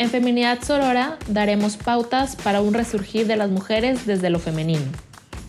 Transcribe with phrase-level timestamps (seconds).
[0.00, 4.86] En Feminidad Sorora daremos pautas para un resurgir de las mujeres desde lo femenino.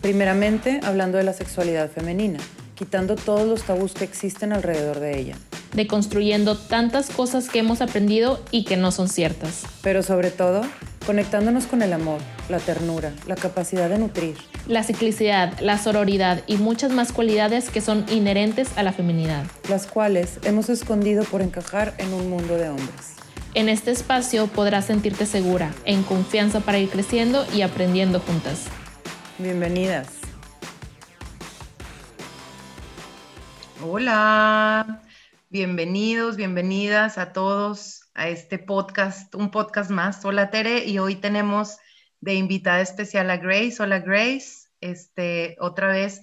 [0.01, 2.37] Primeramente, hablando de la sexualidad femenina,
[2.75, 5.37] quitando todos los tabús que existen alrededor de ella.
[5.71, 9.63] Deconstruyendo tantas cosas que hemos aprendido y que no son ciertas.
[9.83, 10.63] Pero sobre todo,
[11.05, 14.35] conectándonos con el amor, la ternura, la capacidad de nutrir.
[14.67, 19.45] La ciclicidad, la sororidad y muchas más cualidades que son inherentes a la feminidad.
[19.69, 23.21] Las cuales hemos escondido por encajar en un mundo de hombres.
[23.53, 28.67] En este espacio podrás sentirte segura, en confianza para ir creciendo y aprendiendo juntas.
[29.37, 30.07] Bienvenidas.
[33.83, 35.01] Hola,
[35.49, 40.23] bienvenidos, bienvenidas a todos a este podcast, un podcast más.
[40.23, 41.77] Hola Tere, y hoy tenemos
[42.21, 43.83] de invitada especial a Grace.
[43.83, 46.21] Hola Grace, este, otra vez,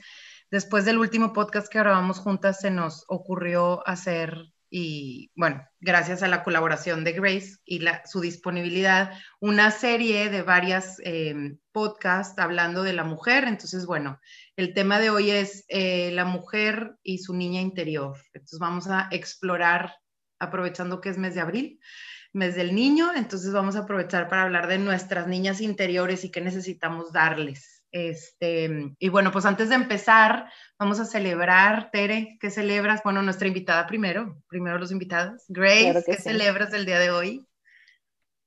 [0.50, 6.28] después del último podcast que grabamos juntas, se nos ocurrió hacer y bueno, gracias a
[6.28, 12.92] la colaboración de Grace y su disponibilidad, una serie de varias eh, podcasts hablando de
[12.92, 13.44] la mujer.
[13.44, 14.20] Entonces, bueno,
[14.56, 18.19] el tema de hoy es eh, la mujer y su niña interior.
[18.33, 19.94] Entonces, vamos a explorar,
[20.39, 21.80] aprovechando que es mes de abril,
[22.33, 26.41] mes del niño, entonces vamos a aprovechar para hablar de nuestras niñas interiores y qué
[26.41, 27.77] necesitamos darles.
[27.91, 33.03] Este, y bueno, pues antes de empezar, vamos a celebrar, Tere, ¿qué celebras?
[33.03, 35.45] Bueno, nuestra invitada primero, primero los invitados.
[35.48, 37.47] Grace, ¿qué celebras el día de hoy?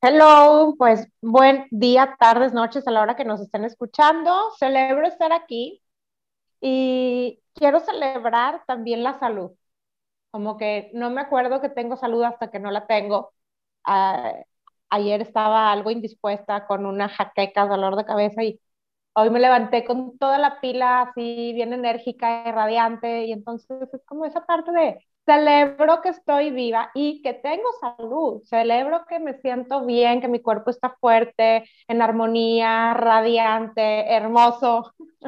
[0.04, 4.52] Hello, pues buen día, tardes, noches a la hora que nos estén escuchando.
[4.58, 5.82] Celebro estar aquí
[6.60, 9.52] y quiero celebrar también la salud.
[10.32, 13.34] Como que no me acuerdo que tengo salud hasta que no la tengo.
[13.84, 14.34] Ah,
[14.90, 18.60] ayer estaba algo indispuesta con una jaqueca, dolor de cabeza y
[19.14, 24.02] hoy me levanté con toda la pila así bien enérgica y radiante y entonces es
[24.06, 29.36] como esa parte de celebro que estoy viva y que tengo salud, celebro que me
[29.40, 34.94] siento bien, que mi cuerpo está fuerte, en armonía, radiante, hermoso.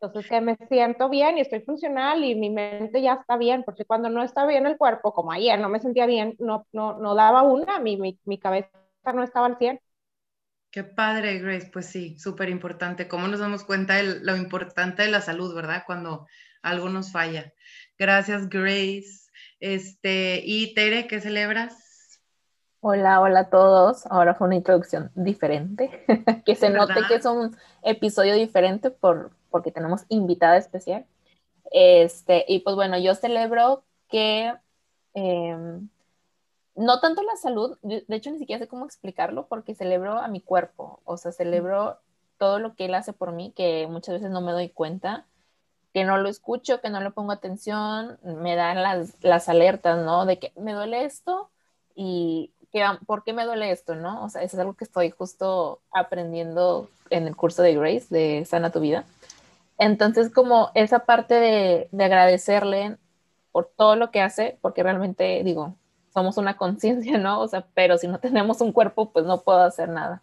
[0.00, 3.84] Entonces que me siento bien y estoy funcional y mi mente ya está bien, porque
[3.84, 7.14] cuando no está bien el cuerpo, como ayer no me sentía bien, no, no, no
[7.14, 8.70] daba una, mi, mi, mi cabeza
[9.14, 9.80] no estaba al 100
[10.70, 11.70] Qué padre, Grace.
[11.72, 13.08] Pues sí, súper importante.
[13.08, 15.84] ¿Cómo nos damos cuenta de lo importante de la salud, verdad?
[15.86, 16.26] Cuando
[16.62, 17.52] algo nos falla.
[17.98, 19.30] Gracias, Grace.
[19.60, 22.20] Este, y Tere, ¿qué celebras?
[22.80, 24.06] Hola, hola a todos.
[24.06, 26.04] Ahora fue una introducción diferente.
[26.46, 31.06] que se note que es un episodio diferente por, porque tenemos invitada especial.
[31.72, 34.54] Este, y pues bueno, yo celebro que
[35.14, 35.88] em,
[36.78, 40.40] no tanto la salud, de hecho ni siquiera sé cómo explicarlo porque celebro a mi
[40.40, 41.98] cuerpo, o sea, celebro
[42.38, 45.26] todo lo que él hace por mí, que muchas veces no me doy cuenta,
[45.92, 48.82] que no lo escucho, que no le pongo atención, me dan
[49.20, 50.24] las, alertas, ¿no?
[50.24, 51.50] De que me duele esto
[51.96, 54.24] y que, ¿por qué me duele esto, no?
[54.24, 58.44] O sea, eso es algo que estoy justo aprendiendo en el curso de Grace, de
[58.44, 59.04] Sana tu Vida.
[59.78, 62.98] Entonces, como esa parte de, de agradecerle
[63.50, 65.74] por todo lo que hace, porque realmente digo,
[66.12, 67.40] somos una conciencia, ¿no?
[67.40, 70.22] O sea, pero si no tenemos un cuerpo, pues no puedo hacer nada.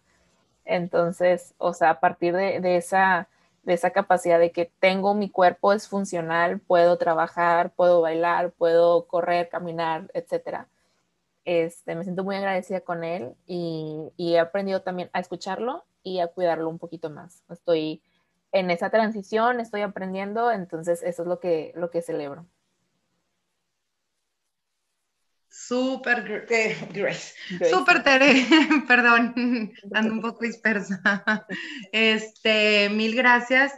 [0.64, 3.28] Entonces, o sea, a partir de, esa,
[3.62, 9.06] de esa capacidad de que tengo mi cuerpo, es funcional, puedo trabajar, puedo bailar, puedo
[9.06, 10.68] correr, caminar, etcétera.
[11.44, 16.18] Este, me siento muy agradecida con él y, y, he aprendido también a escucharlo y
[16.18, 17.44] a cuidarlo un poquito más.
[17.48, 18.02] Estoy
[18.52, 22.46] en esa transición, estoy aprendiendo, entonces eso es lo que, lo que celebro.
[25.58, 26.46] Súper,
[26.92, 27.34] Grace.
[27.70, 28.44] Súper Tere,
[28.86, 31.00] perdón, ando un poco dispersa.
[31.90, 33.72] Este, mil gracias.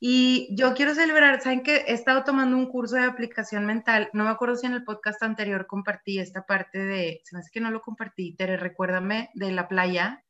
[0.00, 4.08] Y yo quiero celebrar, saben que he estado tomando un curso de aplicación mental.
[4.14, 7.50] No me acuerdo si en el podcast anterior compartí esta parte de, se me hace
[7.52, 10.24] que no lo compartí, Tere, recuérdame, de la playa.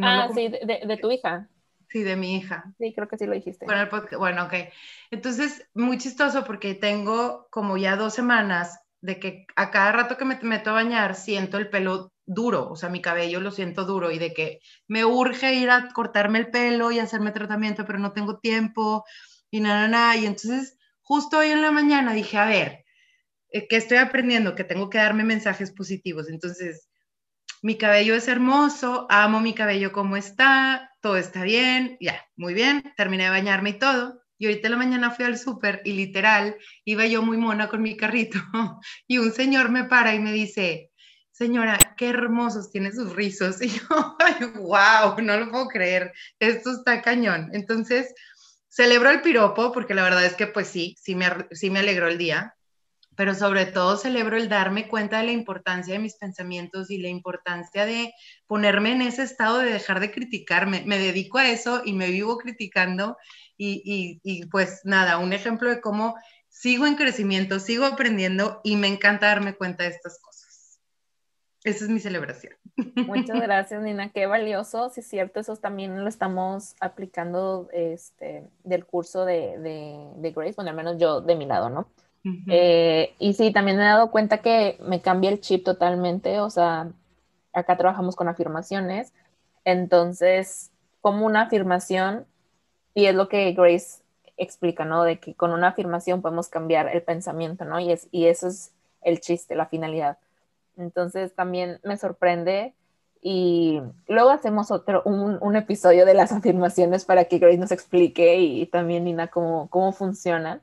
[0.00, 1.48] ah, sí, de, tu hija.
[1.90, 2.72] Sí, de mi hija.
[2.78, 3.66] Sí, creo que sí lo dijiste.
[3.66, 3.88] Bueno,
[4.18, 4.54] bueno, ok.
[5.10, 10.24] Entonces, muy chistoso porque tengo como ya dos semanas de que a cada rato que
[10.24, 14.12] me meto a bañar siento el pelo duro, o sea, mi cabello lo siento duro
[14.12, 18.12] y de que me urge ir a cortarme el pelo y hacerme tratamiento, pero no
[18.12, 19.04] tengo tiempo
[19.50, 20.16] y nada, nada.
[20.16, 22.84] Y entonces, justo hoy en la mañana dije, a ver,
[23.50, 24.54] eh, ¿qué estoy aprendiendo?
[24.54, 26.28] Que tengo que darme mensajes positivos.
[26.30, 26.88] Entonces,
[27.62, 32.82] mi cabello es hermoso, amo mi cabello como está, todo está bien, ya, muy bien,
[32.96, 34.21] terminé de bañarme y todo.
[34.42, 37.96] Y ahorita la mañana fui al súper y literal iba yo muy mona con mi
[37.96, 38.40] carrito
[39.06, 40.90] y un señor me para y me dice,
[41.30, 43.60] señora, qué hermosos tiene sus rizos.
[43.62, 47.50] Y yo, ay, wow, no lo puedo creer, esto está cañón.
[47.52, 48.12] Entonces,
[48.68, 52.08] celebro el piropo porque la verdad es que pues sí, sí me, sí me alegró
[52.08, 52.56] el día.
[53.14, 57.10] pero sobre todo celebro el darme cuenta de la importancia de mis pensamientos y la
[57.10, 58.12] importancia de
[58.48, 60.82] ponerme en ese estado de dejar de criticarme.
[60.84, 63.16] Me dedico a eso y me vivo criticando
[63.64, 66.14] y, y, pues nada, un ejemplo de cómo
[66.48, 70.80] sigo en crecimiento, sigo aprendiendo y me encanta darme cuenta de estas cosas.
[71.64, 72.54] Esa es mi celebración.
[73.06, 74.10] Muchas gracias, Nina.
[74.10, 74.90] Qué valioso.
[74.90, 80.54] Sí, es cierto, eso también lo estamos aplicando este, del curso de, de, de Grace,
[80.56, 81.88] bueno, al menos yo de mi lado, ¿no?
[82.48, 86.50] Eh, y sí, también me he dado cuenta que me cambia el chip totalmente, o
[86.50, 86.92] sea,
[87.52, 89.12] acá trabajamos con afirmaciones,
[89.64, 90.70] entonces,
[91.00, 92.26] como una afirmación,
[92.94, 94.02] y es lo que Grace
[94.36, 95.04] explica, ¿no?
[95.04, 97.80] De que con una afirmación podemos cambiar el pensamiento, ¿no?
[97.80, 98.72] Y, es, y eso es
[99.02, 100.18] el chiste, la finalidad.
[100.76, 102.74] Entonces, también me sorprende
[103.20, 108.36] y luego hacemos otro, un, un, episodio de las afirmaciones para que Grace nos explique
[108.36, 110.60] y, también Nina cómo, cómo funcionan.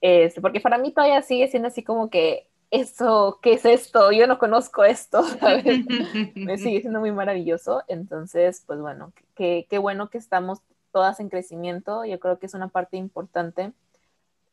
[0.00, 4.10] Este, porque para mí todavía sigue siendo así como que eso, ¿qué es esto?
[4.10, 5.64] Yo no conozco esto, ¿sabes?
[6.34, 7.82] Me sigue siendo muy maravilloso.
[7.88, 10.60] Entonces, pues bueno, qué bueno que estamos
[10.92, 12.04] todas en crecimiento.
[12.04, 13.72] Yo creo que es una parte importante.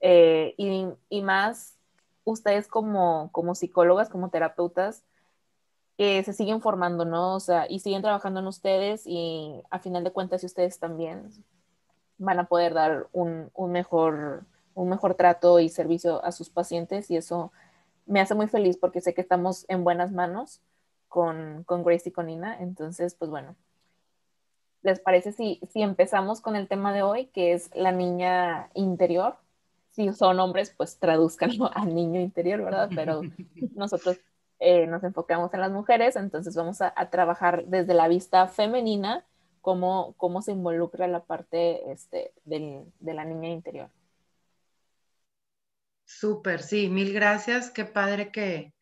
[0.02, 1.78] Eh, y, y, más
[2.24, 5.04] ustedes como, como psicólogas, como terapeutas,
[5.98, 7.36] que se siguen formando, ¿no?
[7.36, 11.30] O sea, y siguen trabajando en ustedes y a final de cuentas, si ustedes también
[12.18, 14.46] van a poder dar un, un mejor
[14.80, 17.52] un mejor trato y servicio a sus pacientes y eso
[18.06, 20.62] me hace muy feliz porque sé que estamos en buenas manos
[21.10, 22.58] con, con Grace y con Nina.
[22.60, 23.56] Entonces, pues bueno,
[24.82, 29.38] ¿les parece si, si empezamos con el tema de hoy, que es la niña interior?
[29.92, 32.90] Si son hombres, pues traduzcanlo al niño interior, ¿verdad?
[32.94, 33.22] Pero
[33.76, 34.20] nosotros
[34.60, 39.26] eh, nos enfocamos en las mujeres, entonces vamos a, trabajar desde la vista femenina
[39.62, 43.90] cómo, cómo se involucra la parte este, del, de la niña interior.
[46.06, 47.70] Súper, sí, mil gracias.
[47.70, 48.74] Qué padre que,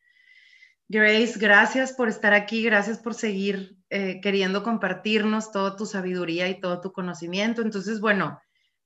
[0.89, 6.59] Grace, gracias por estar aquí, gracias por seguir eh, queriendo compartirnos toda tu sabiduría y
[6.59, 7.61] todo tu conocimiento.
[7.61, 8.39] Entonces, bueno,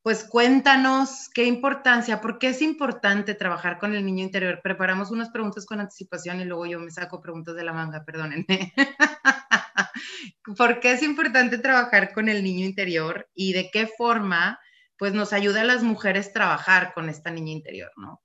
[0.04, 4.60] pues cuéntanos qué importancia, por qué es importante trabajar con el niño interior.
[4.64, 8.74] Preparamos unas preguntas con anticipación y luego yo me saco preguntas de la manga, perdónenme.
[10.58, 14.60] ¿Por qué es importante trabajar con el niño interior y de qué forma
[14.98, 18.22] pues nos ayuda a las mujeres trabajar con esta niña interior, ¿no?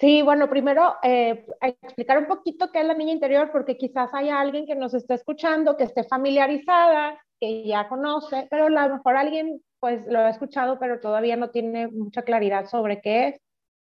[0.00, 4.38] Sí, bueno, primero eh, explicar un poquito qué es la niña interior, porque quizás haya
[4.40, 9.16] alguien que nos esté escuchando, que esté familiarizada, que ya conoce, pero a lo mejor
[9.16, 13.40] alguien pues lo ha escuchado, pero todavía no tiene mucha claridad sobre qué es.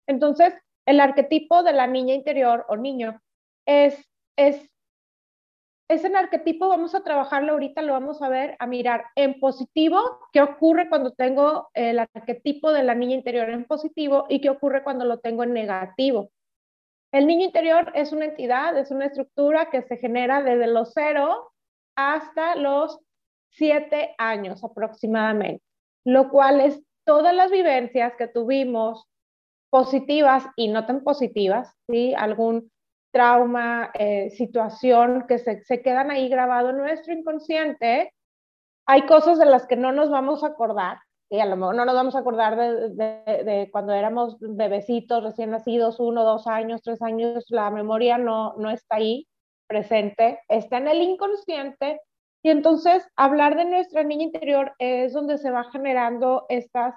[0.08, 0.54] Entonces,
[0.86, 3.20] el arquetipo de la niña interior o niño
[3.66, 4.08] es,
[4.38, 4.70] es
[5.88, 10.42] ese arquetipo vamos a trabajarlo ahorita, lo vamos a ver, a mirar en positivo, qué
[10.42, 15.06] ocurre cuando tengo el arquetipo de la niña interior en positivo y qué ocurre cuando
[15.06, 16.32] lo tengo en negativo.
[17.12, 21.52] El niño interior es una entidad, es una estructura que se genera desde los cero
[21.96, 23.00] hasta los
[23.52, 25.64] siete años aproximadamente,
[26.04, 29.06] lo cual es todas las vivencias que tuvimos
[29.70, 32.14] positivas y no tan positivas, ¿sí?
[32.16, 32.72] Algún
[33.16, 38.12] trauma, eh, situación que se, se, quedan ahí grabado en nuestro inconsciente,
[38.86, 40.98] hay cosas de las que no nos vamos a acordar,
[41.30, 45.24] y a lo mejor no nos vamos a acordar de, de, de, cuando éramos bebecitos,
[45.24, 49.26] recién nacidos, uno, dos años, tres años, la memoria no, no está ahí
[49.66, 52.02] presente, está en el inconsciente,
[52.44, 56.96] y entonces hablar de nuestra niña interior es donde se va generando estas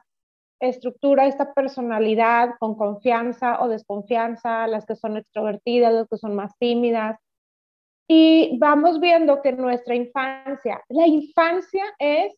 [0.61, 6.57] estructura esta personalidad con confianza o desconfianza, las que son extrovertidas, las que son más
[6.59, 7.19] tímidas.
[8.09, 12.35] Y vamos viendo que nuestra infancia, la infancia es,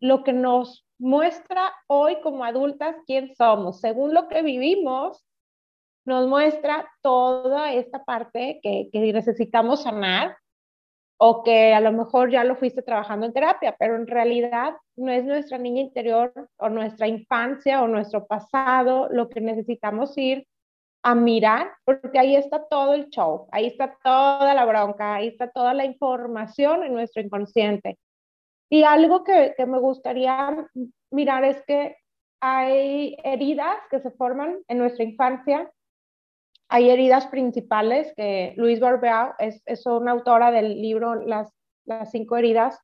[0.00, 3.80] lo que nos muestra hoy como adultas quién somos.
[3.80, 5.22] Según lo que vivimos,
[6.06, 10.36] nos muestra toda esta parte que, que necesitamos sanar
[11.18, 15.10] o que a lo mejor ya lo fuiste trabajando en terapia, pero en realidad no
[15.10, 20.46] es nuestra niña interior o nuestra infancia o nuestro pasado lo que necesitamos ir
[21.02, 25.48] a mirar, porque ahí está todo el show, ahí está toda la bronca, ahí está
[25.48, 27.96] toda la información en nuestro inconsciente.
[28.68, 30.66] Y algo que, me gustaría
[31.12, 31.96] mirar es que
[32.40, 35.70] hay heridas que se forman en nuestra infancia
[36.68, 41.52] hay heridas principales que Luis Barbeau es, es una autora del libro Las,
[41.84, 42.78] las cinco heridas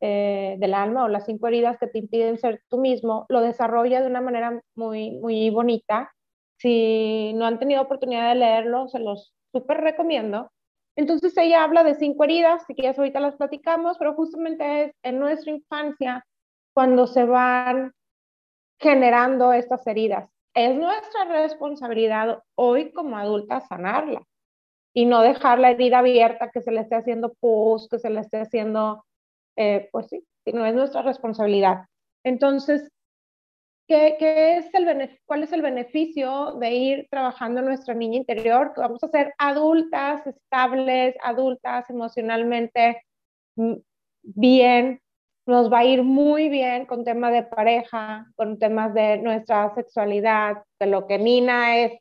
[0.00, 4.00] eh, del alma o las cinco heridas que te impiden ser tú mismo, lo desarrolla
[4.00, 6.12] de una manera muy, muy bonita.
[6.58, 10.50] Si no han tenido oportunidad de leerlo, se los súper recomiendo.
[10.96, 15.18] Entonces ella habla de cinco heridas, si quieres ahorita las platicamos, pero justamente es en
[15.18, 16.24] nuestra infancia
[16.74, 17.92] cuando se van
[18.78, 20.33] generando estas heridas.
[20.54, 24.22] Es nuestra responsabilidad hoy como adultas sanarla
[24.94, 28.20] y no dejar la herida abierta que se le esté haciendo pus, que se le
[28.20, 29.04] esté haciendo,
[29.56, 31.86] eh, pues sí, no es nuestra responsabilidad.
[32.22, 32.88] Entonces,
[33.88, 38.72] ¿qué, qué es el ¿cuál es el beneficio de ir trabajando nuestra niña interior?
[38.76, 43.02] Vamos a ser adultas, estables, adultas, emocionalmente
[43.56, 43.74] mm,
[44.22, 45.00] bien,
[45.46, 50.62] nos va a ir muy bien con temas de pareja, con temas de nuestra sexualidad,
[50.78, 51.92] de lo que Nina es,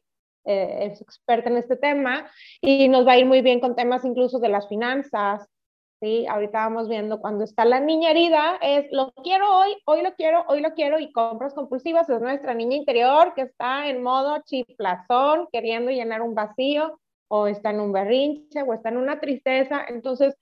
[0.46, 2.30] eh, es experta en este tema,
[2.62, 5.48] y nos va a ir muy bien con temas incluso de las finanzas.
[6.02, 6.26] ¿sí?
[6.28, 10.46] Ahorita vamos viendo cuando está la niña herida, es lo quiero hoy, hoy lo quiero,
[10.48, 15.48] hoy lo quiero, y compras compulsivas es nuestra niña interior que está en modo chiflazón,
[15.52, 19.84] queriendo llenar un vacío, o está en un berrinche, o está en una tristeza.
[19.88, 20.38] Entonces,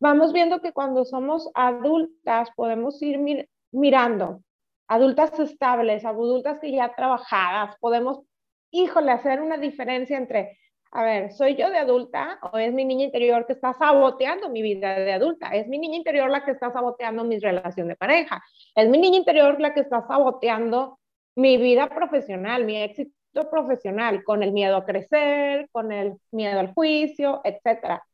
[0.00, 4.42] vamos viendo que cuando somos adultas podemos ir mirando,
[4.88, 8.20] adultas estables, adultas que ya trabajadas, podemos,
[8.70, 10.58] híjole, hacer una diferencia entre,
[10.90, 14.62] a ver, ¿soy yo de adulta o es mi niña interior que está saboteando mi
[14.62, 15.48] vida de adulta?
[15.48, 18.42] ¿Es mi niña interior la que está saboteando mi relación de pareja?
[18.74, 20.98] ¿Es mi niña interior la que está saboteando
[21.36, 23.10] mi vida profesional, mi éxito
[23.50, 28.04] profesional, con el miedo a crecer, con el miedo al juicio, etcétera?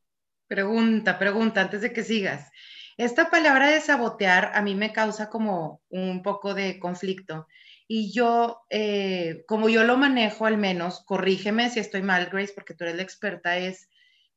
[0.51, 2.51] Pregunta, pregunta, antes de que sigas.
[2.97, 7.47] Esta palabra de sabotear a mí me causa como un poco de conflicto.
[7.87, 12.73] Y yo, eh, como yo lo manejo al menos, corrígeme si estoy mal, Grace, porque
[12.73, 13.87] tú eres la experta, es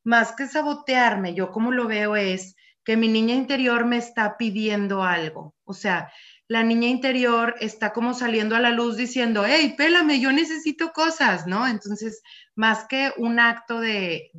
[0.05, 2.55] más que sabotearme, yo como lo veo es
[2.85, 5.57] que mi niña interior me está pidiendo algo.
[5.65, 6.13] O sea,
[6.49, 11.47] la niña interior está como saliendo a la luz diciendo, hey, pélame, yo necesito cosas,
[11.47, 11.67] ¿no?
[11.67, 12.23] Entonces,
[12.55, 14.31] más que un acto de,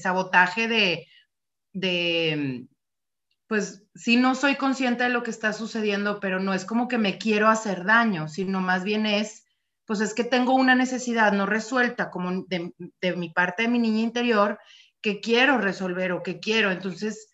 [0.00, 1.06] sabotaje de,
[1.72, 2.66] de,
[3.46, 6.98] pues sí, no soy consciente de lo que está sucediendo, pero no es como que
[6.98, 9.44] me quiero hacer daño, sino más bien es,
[9.86, 13.78] pues es que tengo una necesidad no resuelta como de, de mi parte de mi
[13.78, 14.58] niña interior
[15.00, 16.72] que quiero resolver o que quiero.
[16.72, 17.31] Entonces,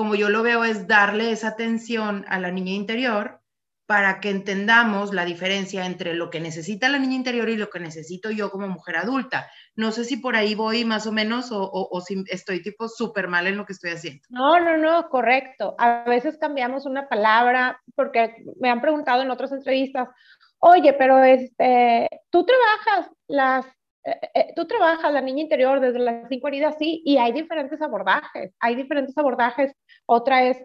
[0.00, 3.42] como yo lo veo, es darle esa atención a la niña interior
[3.84, 7.80] para que entendamos la diferencia entre lo que necesita la niña interior y lo que
[7.80, 9.50] necesito yo como mujer adulta.
[9.76, 13.46] No sé si por ahí voy más o menos o, si estoy tipo súper mal
[13.46, 14.22] en lo que estoy haciendo.
[14.30, 15.74] No, no, no, correcto.
[15.76, 20.08] A veces cambiamos una palabra porque me han preguntado en otras entrevistas,
[20.60, 23.66] oye, pero este, tú trabajas las
[24.04, 27.80] eh, eh, tú trabajas la niña interior desde las cinco heridas, sí, y hay diferentes
[27.82, 29.72] abordajes, hay diferentes abordajes.
[30.06, 30.62] Otra es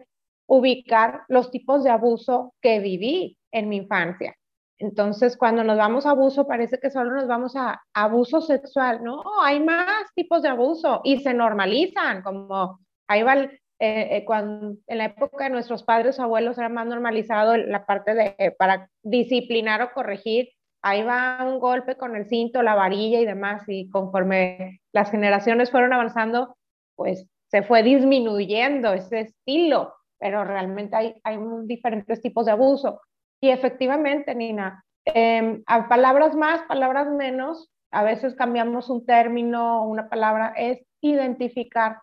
[0.47, 4.35] ubicar los tipos de abuso que viví en mi infancia.
[4.77, 9.03] Entonces, cuando nos vamos a abuso, parece que solo nos vamos a abuso sexual.
[9.03, 13.49] No, hay más tipos de abuso y se normalizan, como ahí va,
[13.79, 18.13] eh, cuando en la época de nuestros padres o abuelos era más normalizado la parte
[18.13, 20.49] de para disciplinar o corregir
[20.85, 25.71] ahí va un golpe con el cinto, la varilla y demás, y conforme las generaciones
[25.71, 26.55] fueron avanzando,
[26.95, 33.01] pues se fue disminuyendo ese estilo, pero realmente hay, diferentes tipos de abuso.
[33.41, 40.53] Y efectivamente, Nina, eh, palabras más, palabras menos, a veces cambiamos un término, una palabra,
[40.55, 41.97] es identificar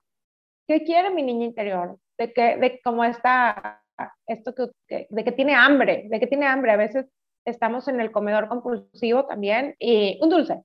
[0.66, 3.80] qué quiere mi niña interior, de que, de cómo está,
[4.26, 4.52] esto
[4.88, 6.72] que, de que tiene hambre, de que tiene hambre.
[6.72, 7.06] A veces
[7.44, 10.62] estamos en el comedor compulsivo también, y un dulce,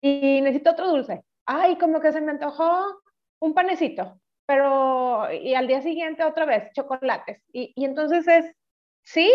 [0.00, 1.22] y necesito otro dulce.
[1.46, 3.00] Ay, como que se me antojó
[3.40, 7.42] un panecito, pero, y al día siguiente otra vez, chocolates.
[7.52, 8.54] Y, y entonces es,
[9.02, 9.30] sí,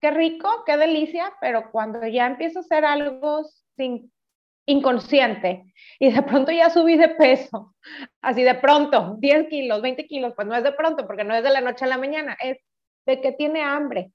[0.00, 3.42] qué rico, qué delicia, pero cuando ya empiezo a hacer algo
[3.76, 4.12] sin
[4.66, 7.74] inconsciente y de pronto ya subí de peso,
[8.20, 11.42] así de pronto, 10 kilos, 20 kilos, pues no es de pronto, porque no es
[11.42, 12.58] de la noche a la mañana, es
[13.06, 14.10] de que tiene hambre,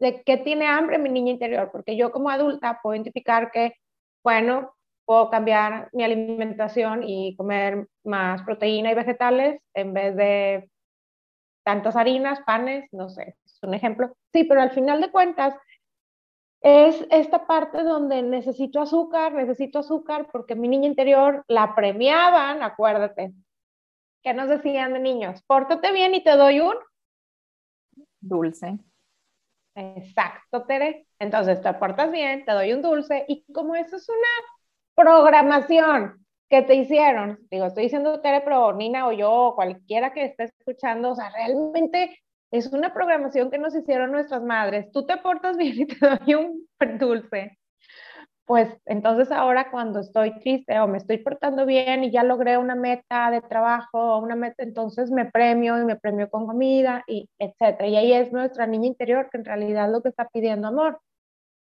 [0.00, 3.74] de qué tiene hambre mi niña interior, porque yo como adulta puedo identificar que,
[4.22, 4.74] bueno,
[5.04, 10.70] puedo cambiar mi alimentación y comer más proteína y vegetales en vez de
[11.64, 14.14] tantas harinas, panes, no sé, es un ejemplo.
[14.32, 15.54] Sí, pero al final de cuentas
[16.60, 23.34] es esta parte donde necesito azúcar, necesito azúcar porque mi niña interior la premiaban, acuérdate,
[24.22, 26.74] que nos decían de niños, pórtate bien y te doy un
[28.20, 28.78] dulce.
[29.74, 31.06] Exacto, Tere.
[31.18, 34.28] Entonces te portas bien, te doy un dulce y como eso es una
[34.94, 40.24] programación que te hicieron, digo, estoy diciendo Tere, pero Nina o yo o cualquiera que
[40.26, 42.18] esté escuchando, o sea, realmente
[42.52, 44.92] es una programación que nos hicieron nuestras madres.
[44.92, 47.58] Tú te portas bien y te doy un dulce
[48.46, 52.74] pues entonces ahora cuando estoy triste o me estoy portando bien y ya logré una
[52.74, 57.88] meta de trabajo una meta, entonces me premio y me premio con comida y etcétera.
[57.88, 61.00] Y ahí es nuestra niña interior que en realidad lo que está pidiendo amor.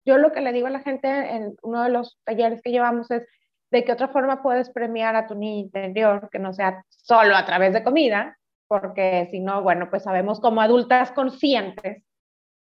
[0.05, 3.11] yo lo que le digo a la gente en uno de los talleres que llevamos
[3.11, 3.27] es
[3.71, 7.45] de qué otra forma puedes premiar a tu niño interior, que no sea solo a
[7.47, 12.05] través de comida, porque si no, bueno, pues sabemos como adultas conscientes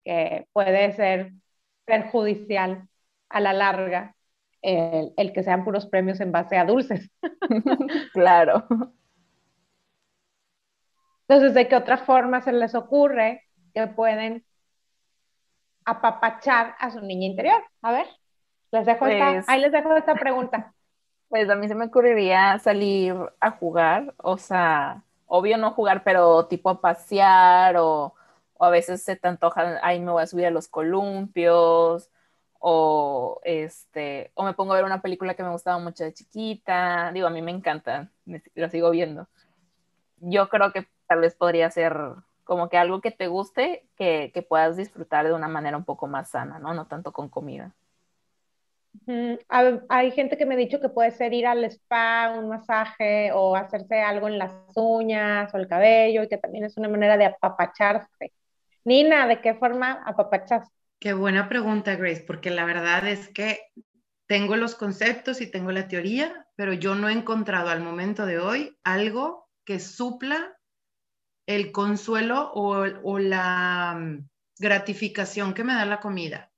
[0.04, 1.32] que puede ser
[1.84, 2.87] perjudicial
[3.28, 4.14] a la larga
[4.62, 7.10] el, el que sean puros premios en base a dulces.
[8.12, 8.66] claro.
[11.28, 13.44] Entonces, ¿de qué otra forma se les ocurre
[13.74, 14.44] que pueden
[15.84, 17.62] apapachar a su niña interior?
[17.82, 18.06] A ver,
[18.70, 20.72] les dejo esta, pues ahí les dejo esta pregunta.
[21.28, 26.46] Pues a mí se me ocurriría salir a jugar, o sea, obvio no jugar, pero
[26.46, 28.14] tipo a pasear o,
[28.54, 32.10] o a veces se te antoja, ahí me voy a subir a los columpios
[32.58, 37.12] o este o me pongo a ver una película que me gustaba mucho de chiquita,
[37.12, 38.10] digo, a mí me encanta,
[38.54, 39.28] la sigo viendo.
[40.20, 41.96] Yo creo que tal vez podría ser
[42.44, 46.06] como que algo que te guste, que, que puedas disfrutar de una manera un poco
[46.06, 46.74] más sana, ¿no?
[46.74, 47.74] No tanto con comida.
[49.88, 53.56] Hay gente que me ha dicho que puede ser ir al spa, un masaje o
[53.56, 57.26] hacerse algo en las uñas o el cabello y que también es una manera de
[57.26, 58.32] apapacharse.
[58.84, 60.68] Nina, ¿de qué forma apapachas?
[61.00, 63.60] Qué buena pregunta, Grace, porque la verdad es que
[64.26, 68.40] tengo los conceptos y tengo la teoría, pero yo no he encontrado al momento de
[68.40, 70.58] hoy algo que supla
[71.46, 74.28] el consuelo o, la mm,
[74.58, 76.52] gratificación que me da la comida.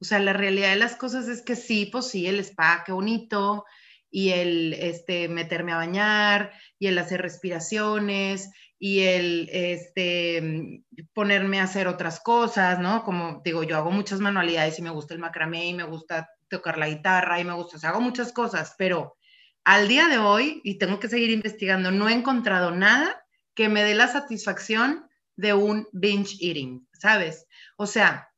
[0.00, 2.92] O sea, la realidad de las cosas es que sí, pues sí, el spa, qué
[2.92, 3.64] bonito,
[4.10, 11.64] y el este, meterme a bañar, y el hacer respiraciones, y el este, ponerme a
[11.64, 13.02] hacer otras cosas, ¿no?
[13.02, 16.78] Como digo, yo hago muchas manualidades y me gusta el macramé y me gusta tocar
[16.78, 19.16] la guitarra y me gusta, o sea, hago muchas cosas, pero
[19.64, 23.22] al día de hoy, y tengo que seguir investigando, no he encontrado nada
[23.54, 27.46] que me dé la satisfacción de un binge eating, ¿sabes?
[27.76, 28.30] O sea,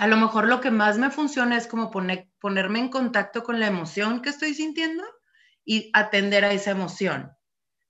[0.00, 3.66] a lo mejor lo que más me funciona es como ponerme en contacto con la
[3.66, 5.04] emoción que estoy sintiendo
[5.62, 7.32] y atender a esa emoción.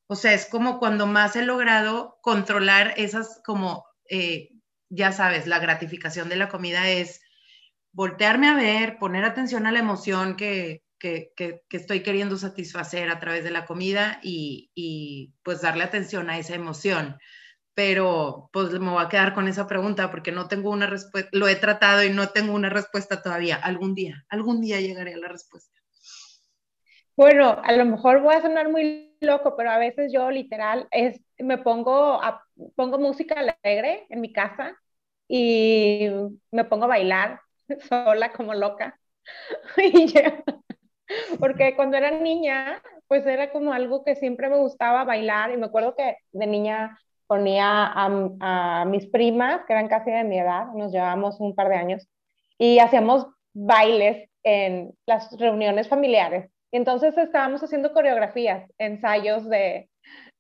[0.09, 4.49] O sea, es como cuando más he logrado controlar esas como, eh,
[4.89, 7.21] ya sabes, la gratificación de la comida es
[7.93, 11.31] voltearme a ver, poner atención a la emoción que, que,
[11.71, 16.57] estoy queriendo satisfacer a través de la comida y, y pues darle atención a esa
[16.57, 17.21] emoción
[17.83, 21.49] pero pues me voy a quedar con esa pregunta porque no tengo una respuesta, lo
[21.49, 23.57] he tratado y no tengo una respuesta todavía.
[23.57, 25.81] Algún día, algún día llegaré a la respuesta.
[27.17, 31.23] Bueno, a lo mejor voy a sonar muy loco, pero a veces yo literal es,
[31.39, 32.45] me pongo, a,
[32.77, 34.77] pongo música alegre en mi casa
[35.27, 36.11] y
[36.51, 37.41] me pongo a bailar
[37.89, 39.01] sola como loca.
[41.39, 45.65] porque cuando era niña, pues era como algo que siempre me gustaba bailar y me
[45.65, 46.99] acuerdo que de niña
[47.31, 51.77] ponía a, mis primas, que eran casi de mi edad, nos llevábamos un par de
[51.77, 52.09] años,
[52.59, 56.51] y hacíamos bailes en las reuniones familiares.
[56.73, 59.89] Y entonces estábamos haciendo coreografías, ensayos de,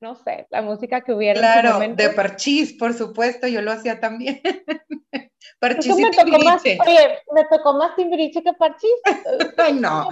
[0.00, 1.38] no sé, la música que hubiera.
[1.38, 4.40] Claro, de parchís, por supuesto, yo lo hacía también.
[5.58, 8.90] parchís y me tocó más, oye, me tocó más timbiriche que parchís.
[9.58, 10.08] Ay, no.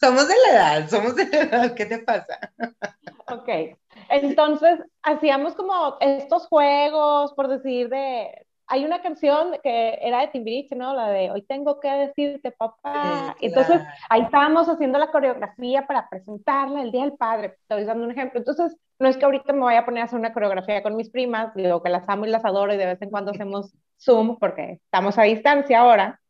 [0.00, 2.38] Somos de la edad, somos de la edad, ¿qué te pasa?
[3.30, 3.76] ok.
[4.08, 8.46] Entonces, hacíamos como estos juegos, por decir, de...
[8.68, 10.92] Hay una canción que era de Timbiriche, ¿no?
[10.92, 13.36] La de Hoy tengo que decirte, papá.
[13.40, 17.58] Entonces, ahí estábamos haciendo la coreografía para presentarla el Día del Padre.
[17.62, 18.40] Estoy dando un ejemplo.
[18.40, 21.10] Entonces, no es que ahorita me vaya a poner a hacer una coreografía con mis
[21.10, 24.38] primas, digo que las amo y las adoro y de vez en cuando hacemos Zoom
[24.38, 26.20] porque estamos a distancia ahora.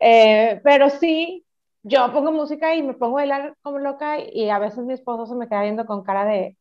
[0.00, 1.44] Eh, pero sí,
[1.82, 5.26] yo pongo música y me pongo a bailar como loca y a veces mi esposo
[5.26, 6.56] se me queda viendo con cara de,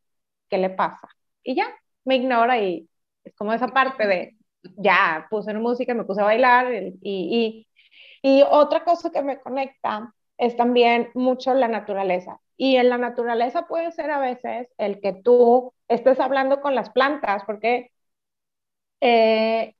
[0.50, 1.10] ¿qué le pasa?
[1.44, 1.68] Y ya,
[2.06, 2.90] me ignora y
[3.24, 4.38] es como esa parte de,
[4.78, 7.68] ya, puse música, me puse a bailar y, y,
[8.22, 12.40] y otra cosa que me conecta es también mucho la naturaleza.
[12.58, 16.90] Y en la naturaleza puede ser a veces el que tú estés hablando con las
[16.92, 17.92] plantas, porque
[19.02, 19.76] eh,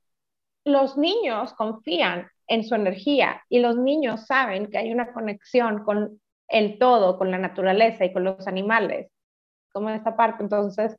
[0.64, 6.20] los niños confían en su energía y los niños saben que hay una conexión con
[6.48, 9.10] el todo, con la naturaleza y con los animales
[9.72, 10.42] como esta parte.
[10.42, 10.96] Entonces,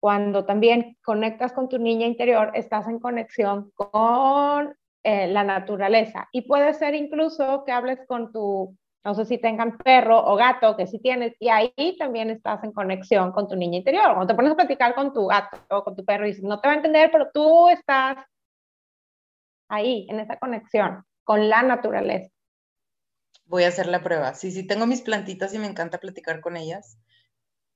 [0.00, 6.28] cuando también conectas con tu niña interior, estás en conexión con eh, la naturaleza.
[6.32, 10.76] Y puede ser incluso que hables con tu, no sé si tengan perro o gato,
[10.76, 14.14] que si tienes, y ahí también estás en conexión con tu niña interior.
[14.14, 16.60] Cuando te pones a platicar con tu gato o con tu perro y dices, no
[16.60, 18.16] te va a entender, pero tú estás
[19.68, 22.30] ahí, en esa conexión con la naturaleza.
[23.46, 24.34] Voy a hacer la prueba.
[24.34, 26.98] Sí, sí, tengo mis plantitas y me encanta platicar con ellas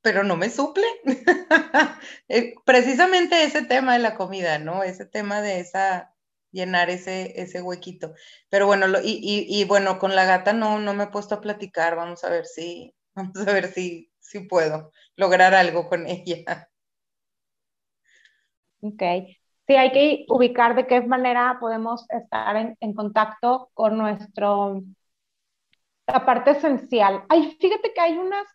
[0.02, 0.84] pero no me suple.
[2.28, 4.82] Eh, precisamente ese tema de la comida, ¿no?
[4.82, 6.14] Ese tema de esa
[6.50, 8.14] llenar ese, ese huequito.
[8.50, 11.96] Pero bueno, y, y, bueno, con la gata no, no me he puesto a platicar,
[11.96, 16.70] vamos a ver si, vamos a ver si, si puedo lograr algo con ella.
[18.80, 19.02] Ok.
[19.68, 24.82] Sí, hay que ubicar de qué manera podemos estar en, contacto con nuestro,
[26.06, 27.24] la parte esencial.
[27.28, 28.46] Ay, fíjate que hay unas,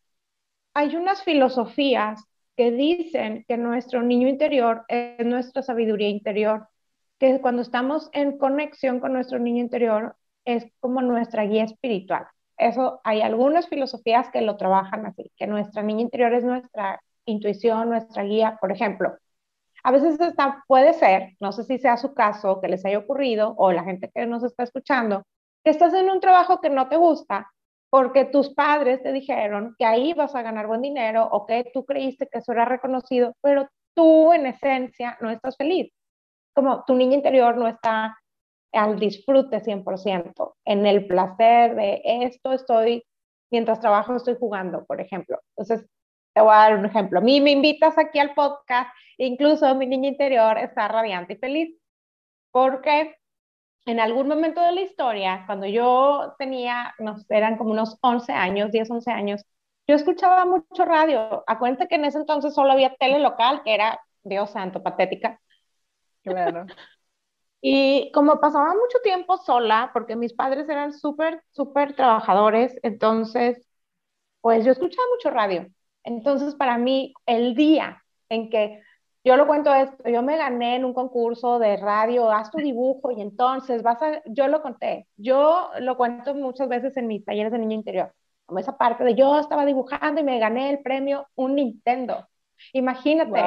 [0.74, 2.24] hay unas filosofías
[2.58, 6.68] que dicen que nuestro niño interior es nuestra sabiduría interior
[7.20, 12.28] que cuando estamos en conexión con nuestro niño interior es como nuestra guía espiritual.
[12.58, 17.90] Eso hay algunas filosofías que lo trabajan así, que nuestra niña interior es nuestra intuición,
[17.90, 19.18] nuestra guía, por ejemplo.
[19.84, 23.54] A veces está, puede ser, no sé si sea su caso, que les haya ocurrido,
[23.58, 25.24] o la gente que nos está escuchando,
[25.64, 27.50] que estás en un trabajo que no te gusta
[27.90, 31.86] porque tus padres te dijeron que ahí vas a ganar buen dinero o que tú
[31.86, 35.92] creíste que eso era reconocido, pero tú en esencia no estás feliz
[36.54, 38.18] como tu niña interior no está
[38.72, 43.04] al disfrute 100%, en el placer de esto estoy,
[43.52, 45.40] mientras trabajo estoy jugando, por ejemplo.
[45.56, 45.88] Entonces,
[46.34, 47.20] te voy a dar un ejemplo.
[47.20, 51.78] A mí me invitas aquí al podcast, incluso mi niña interior está radiante y feliz,
[52.52, 53.16] porque
[53.86, 56.96] en algún momento de la historia, cuando yo tenía,
[57.30, 59.46] eran como unos 11 años, 10, 11 años,
[59.88, 61.44] yo escuchaba mucho radio.
[61.48, 65.40] Acuérdate que en ese entonces solo había tele local, que era, Dios santo, patética.
[66.24, 66.66] Claro.
[67.66, 73.66] Y como pasaba mucho tiempo sola, porque mis padres eran súper, súper trabajadores, entonces,
[74.42, 75.68] pues yo escuchaba mucho radio.
[76.04, 78.82] Entonces, para mí, el día en que
[79.26, 83.12] yo lo cuento esto, yo me gané en un concurso de radio, haz tu dibujo
[83.12, 87.54] y entonces vas a, yo lo conté, yo lo cuento muchas veces en mis talleres
[87.54, 88.14] de niño interior,
[88.46, 92.28] como esa parte de yo estaba dibujando y me gané el premio un Nintendo.
[92.72, 93.40] Imagínate,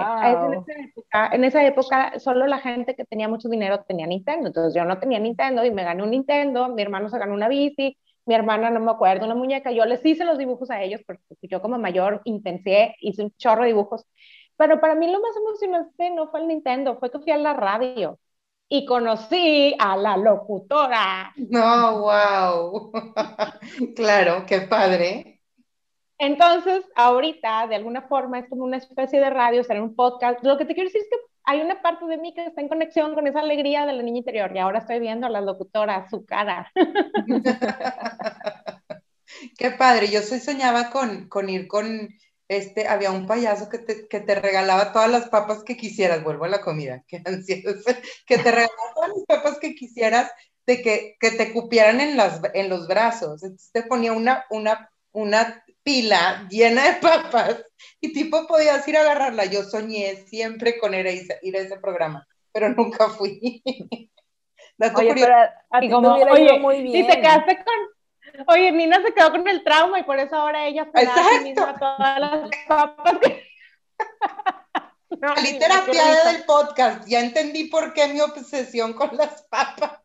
[1.32, 4.98] en, esa época, solo la gente que tenía mucho dinero tenía Nintendo, entonces yo no
[4.98, 8.70] tenía Nintendo y me gané un Nintendo, mi hermano se ganó una bici, mi hermana
[8.70, 11.78] no me acuerdo, una muñeca, yo les hice los dibujos a ellos porque yo como
[11.78, 14.04] mayor intensié, hice un chorro de dibujos,
[14.56, 17.54] pero para mí lo más emocionante no fue el Nintendo, fue que fui a la
[17.54, 18.18] radio
[18.68, 21.32] y conocí a la locutora.
[21.36, 22.92] No, wow.
[23.94, 25.40] claro, qué padre.
[26.18, 30.42] Entonces, ahorita, de alguna forma, es como una especie de radio, será un podcast.
[30.42, 32.68] Lo que te quiero decir es que hay una parte de mí que está en
[32.68, 36.08] conexión con esa alegría de la niña interior y ahora estoy viendo a la locutora,
[36.10, 36.72] su cara.
[39.56, 42.08] Qué padre, yo soñaba con, con ir con,
[42.48, 46.46] este, había un payaso que te, que te, regalaba todas las papas que quisieras, vuelvo
[46.46, 50.32] a la comida, que que te regalaba todas las papas que quisieras,
[50.66, 54.90] de que, que te cupieran en, las, en los brazos, entonces te ponía una, una,
[55.12, 57.64] una pila llena de papas
[58.00, 59.44] y tipo podías ir a agarrarla.
[59.44, 63.62] Yo soñé siempre con ir a, ir a ese programa, pero nunca fui.
[64.96, 65.34] oye, pero
[65.70, 67.04] a, ti como, oye, muy bien.
[67.04, 70.66] Y te quedaste con, oye, Nina se quedó con el trauma y por eso ahora
[70.66, 73.46] ella se da a sí misma todas las papas que...
[75.20, 75.34] No,
[76.30, 80.00] del podcast, ya entendí por qué mi obsesión con las papas.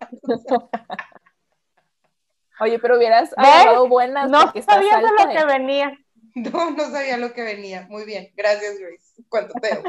[2.61, 4.29] Oye, pero hubieras agarrado buenas.
[4.29, 5.97] No sabía de lo que venía.
[6.33, 7.87] No, no sabía lo que venía.
[7.89, 8.31] Muy bien.
[8.37, 9.21] Gracias, Grace.
[9.27, 9.83] Cuánto te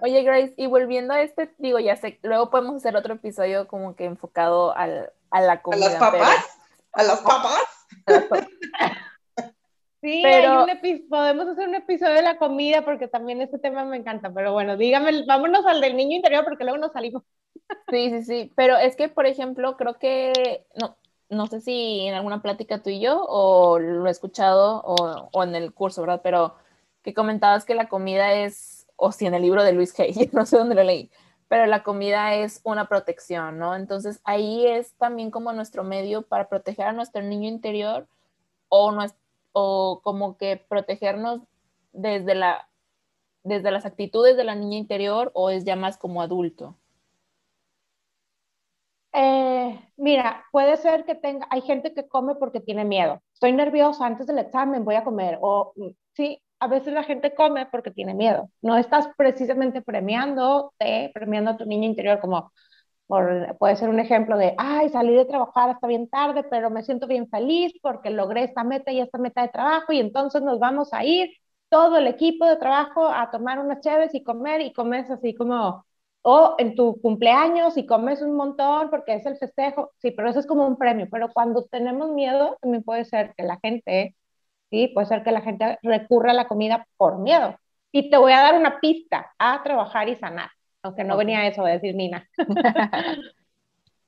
[0.00, 3.94] Oye, Grace, y volviendo a este, digo, ya sé, luego podemos hacer otro episodio como
[3.94, 5.86] que enfocado al, a la comida.
[5.86, 6.58] ¿A las papas?
[6.92, 8.48] ¿A las papas?
[10.00, 10.66] Sí, pero...
[11.08, 14.76] podemos hacer un episodio de la comida porque también este tema me encanta, pero bueno,
[14.76, 17.22] dígame, vámonos al del niño interior porque luego nos salimos.
[17.88, 20.96] Sí, sí, sí, pero es que, por ejemplo, creo que, no,
[21.28, 25.42] no sé si en alguna plática tú y yo o lo he escuchado o, o
[25.44, 26.20] en el curso, ¿verdad?
[26.22, 26.54] Pero
[27.02, 30.46] que comentabas que la comida es, o si en el libro de Luis Hay, no
[30.46, 31.10] sé dónde lo leí,
[31.48, 33.74] pero la comida es una protección, ¿no?
[33.76, 38.06] Entonces ahí es también como nuestro medio para proteger a nuestro niño interior
[38.68, 38.92] o,
[39.52, 41.40] o como que protegernos
[41.92, 42.68] desde, la,
[43.44, 46.76] desde las actitudes de la niña interior o es ya más como adulto.
[49.14, 53.20] Eh, mira, puede ser que tenga, hay gente que come porque tiene miedo.
[53.34, 55.38] Estoy nerviosa antes del examen, voy a comer.
[55.42, 58.50] O mm, sí, a veces la gente come porque tiene miedo.
[58.62, 62.52] No estás precisamente premiándote, premiando a tu niño interior como
[63.58, 67.06] puede ser un ejemplo de, ay, salí de trabajar hasta bien tarde, pero me siento
[67.06, 70.92] bien feliz porque logré esta meta y esta meta de trabajo y entonces nos vamos
[70.92, 71.30] a ir
[71.68, 75.84] todo el equipo de trabajo a tomar unas chaves y comer y comes así como
[76.22, 80.40] o en tu cumpleaños y comes un montón porque es el festejo, sí, pero eso
[80.40, 84.16] es como un premio, pero cuando tenemos miedo, también puede ser que la gente,
[84.70, 87.56] sí, puede ser que la gente recurra a la comida por miedo.
[87.92, 90.50] Y te voy a dar una pista a trabajar y sanar.
[90.82, 92.28] aunque no venía eso a decir Nina.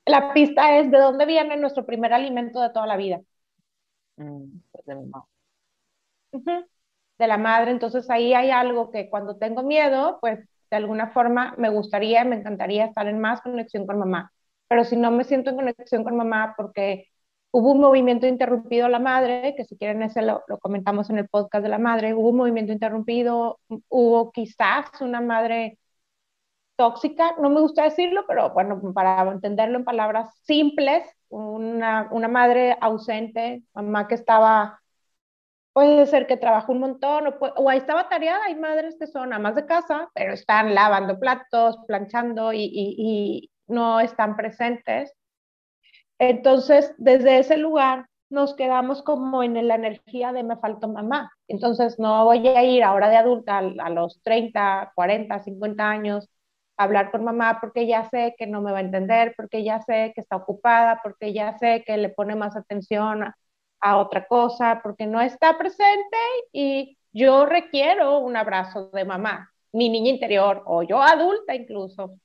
[0.05, 3.21] la pista es de dónde viene nuestro primer alimento de toda la vida.
[4.17, 5.25] Mm, pues de mi mamá.
[7.17, 10.39] De la madre, entonces ahí hay algo que cuando tengo miedo, pues
[10.75, 14.31] de alguna forma me gustaría, me encantaría estar en más conexión con mamá.
[14.67, 17.07] Pero si no me siento en conexión con mamá porque
[17.51, 21.29] hubo un movimiento interrumpido a la madre, que si quieren ese lo, comentamos en el
[21.29, 23.59] podcast de la madre, hubo un movimiento interrumpido,
[23.89, 25.79] hubo quizás una madre
[26.75, 32.77] tóxica, no me gusta decirlo, pero bueno, para entenderlo en palabras simples, una, una madre
[32.81, 34.81] ausente, mamá que estaba,
[35.75, 39.33] puede ser que trabajó un montón, o, o ahí estaba tareada, hay madres que son
[39.33, 45.13] amas de casa, pero están lavando platos, planchando y, y, no están presentes.
[46.17, 51.31] Entonces, desde ese lugar nos quedamos como en la energía de me faltó mamá.
[51.49, 56.29] Entonces, no voy a ir ahora de adulta a, los 30, 40, 50 años
[56.77, 59.81] a hablar con mamá porque ya sé que no me va a entender, porque ya
[59.81, 63.35] sé que está ocupada, porque ya sé que le pone más atención a,
[63.79, 66.17] a otra cosa, porque no está presente
[66.51, 72.17] y yo requiero un abrazo de mamá, mi niña interior o yo adulta incluso.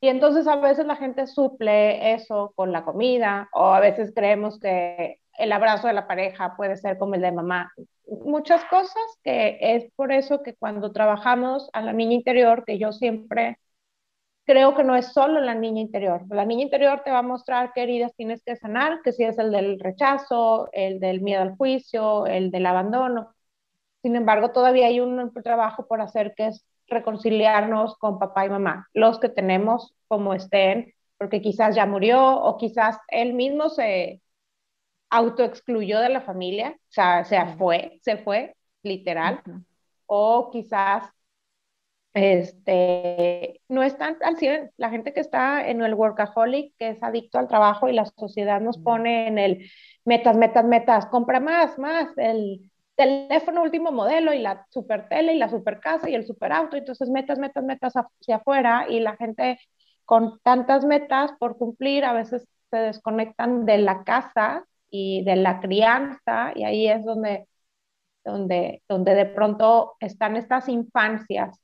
[0.00, 4.58] Y entonces a veces la gente suple eso con la comida o a veces creemos
[4.58, 7.72] que el abrazo de la pareja puede ser como el de mamá.
[8.06, 12.92] Muchas cosas que es por eso que cuando trabajamos a la niña interior, que yo
[12.92, 13.58] siempre
[14.50, 16.24] creo que no es solo la niña interior.
[16.28, 19.38] La niña interior te va a mostrar qué heridas tienes que sanar, que si es
[19.38, 23.32] el del rechazo, el del miedo al juicio, el del abandono.
[24.02, 28.88] Sin embargo, todavía hay un trabajo por hacer que es reconciliarnos con papá y mamá,
[28.92, 34.20] los que tenemos como estén, porque quizás ya murió o quizás él mismo se
[35.10, 39.42] autoexcluyó de la familia, o sea, se fue, se fue, literal,
[40.06, 41.04] o quizás
[42.14, 47.38] este, no están al 100, la gente que está en el workaholic, que es adicto
[47.38, 49.70] al trabajo y la sociedad nos pone en el
[50.04, 55.38] metas, metas, metas, compra más, más, el teléfono último modelo y la super tele y
[55.38, 59.16] la super casa y el super auto, entonces metas, metas, metas hacia afuera y la
[59.16, 59.58] gente
[60.04, 65.60] con tantas metas por cumplir a veces se desconectan de la casa y de la
[65.60, 67.46] crianza y ahí es donde,
[68.24, 71.60] donde, donde de pronto están estas infancias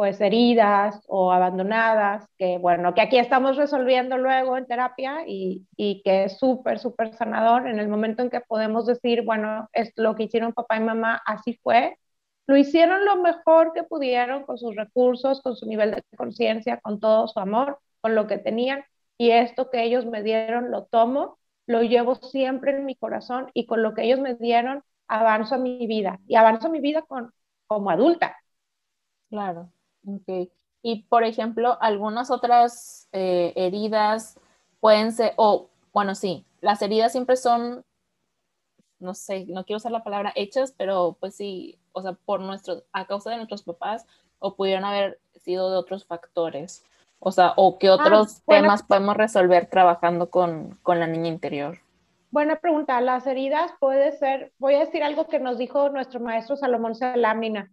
[0.00, 6.00] pues heridas o abandonadas, que bueno, que aquí estamos resolviendo luego en terapia y, y
[6.02, 10.14] que es súper, súper sanador en el momento en que podemos decir, bueno, es lo
[10.16, 11.98] que hicieron papá y mamá, así fue,
[12.46, 16.98] lo hicieron lo mejor que pudieron con sus recursos, con su nivel de conciencia, con
[16.98, 18.82] todo su amor, con lo que tenían
[19.18, 23.66] y esto que ellos me dieron lo tomo, lo llevo siempre en mi corazón y
[23.66, 27.02] con lo que ellos me dieron avanzo a mi vida y avanzo a mi vida
[27.02, 27.32] con,
[27.66, 28.38] como adulta.
[29.30, 29.72] Claro.
[30.06, 30.50] Okay.
[30.82, 34.38] Y por ejemplo, algunas otras eh, heridas
[34.80, 37.84] pueden ser, o bueno, sí, las heridas siempre son,
[38.98, 42.82] no sé, no quiero usar la palabra hechas, pero pues sí, o sea, por nuestro,
[42.92, 44.06] a causa de nuestros papás,
[44.38, 46.84] o pudieron haber sido de otros factores.
[47.18, 51.78] O sea, o qué ah, otros temas podemos resolver trabajando con, con la niña interior.
[52.30, 52.98] Buena pregunta.
[53.02, 57.70] Las heridas puede ser, voy a decir algo que nos dijo nuestro maestro Salomón Salamina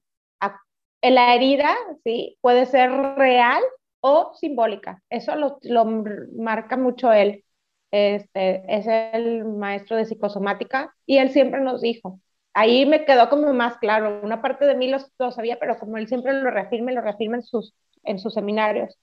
[1.02, 3.64] la herida, sí, puede ser real
[4.02, 5.02] o simbólica.
[5.10, 5.60] Eso lo,
[6.36, 7.44] marca mucho él.
[7.92, 12.20] Este, es el maestro de psicosomática y él siempre nos dijo,
[12.54, 15.00] ahí me quedó como más claro, una parte de mí lo,
[15.32, 18.98] sabía, pero como él siempre lo reafirma lo reafirma en sus, en sus seminarios,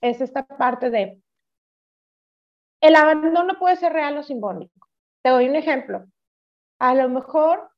[0.00, 1.20] es esta parte de,
[2.80, 4.88] el abandono puede ser real o simbólico.
[5.22, 6.06] Te doy un ejemplo.
[6.78, 7.69] A lo mejor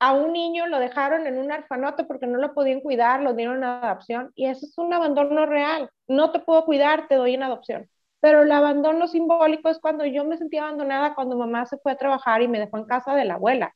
[0.00, 3.58] a un niño lo dejaron en un orfanato porque no lo podían cuidar, lo dieron
[3.58, 5.90] en adopción y eso es un abandono real.
[6.06, 7.88] No te puedo cuidar, te doy en adopción.
[8.20, 11.96] Pero el abandono simbólico es cuando yo me sentí abandonada cuando mamá se fue a
[11.96, 13.74] trabajar y me dejó en casa de la abuela.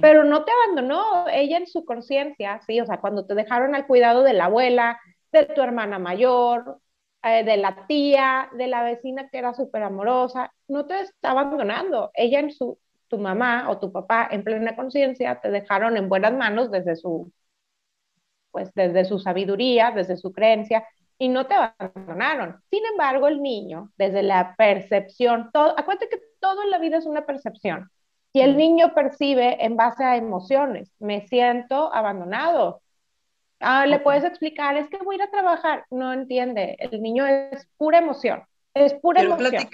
[0.00, 3.86] Pero no te abandonó ella en su conciencia, sí, o sea, cuando te dejaron al
[3.86, 5.00] cuidado de la abuela,
[5.32, 6.80] de tu hermana mayor,
[7.22, 12.10] eh, de la tía, de la vecina que era súper amorosa, no te está abandonando.
[12.14, 12.78] Ella en su
[13.10, 17.30] tu mamá o tu papá en plena conciencia te dejaron en buenas manos desde su,
[18.52, 20.86] pues desde su sabiduría, desde su creencia,
[21.18, 22.62] y no te abandonaron.
[22.70, 27.04] Sin embargo, el niño, desde la percepción, todo, acuérdate que todo en la vida es
[27.04, 27.90] una percepción.
[28.32, 32.80] Y el niño percibe en base a emociones, me siento abandonado.
[33.58, 35.84] Ah, le puedes explicar, es que voy a ir a trabajar.
[35.90, 39.68] No entiende, el niño es pura emoción, es pura emoción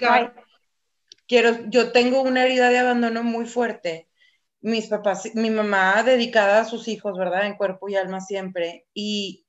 [1.27, 4.09] quiero, yo tengo una herida de abandono muy fuerte.
[4.61, 7.47] Mis papás, mi mamá dedicada a sus hijos, ¿verdad?
[7.47, 8.87] En cuerpo y alma siempre.
[8.93, 9.45] Y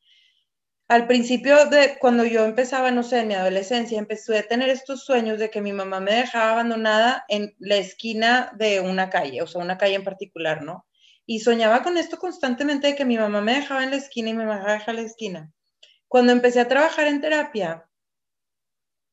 [0.89, 5.05] al principio de cuando yo empezaba, no sé, en mi adolescencia, empecé a tener estos
[5.05, 9.47] sueños de que mi mamá me dejaba abandonada en la esquina de una calle, o
[9.47, 10.87] sea, una calle en particular, ¿no?
[11.27, 14.35] Y soñaba con esto constantemente de que mi mamá me dejaba en la esquina y
[14.35, 15.53] me dejaba dejar en la esquina.
[16.09, 17.88] Cuando empecé a trabajar en terapia,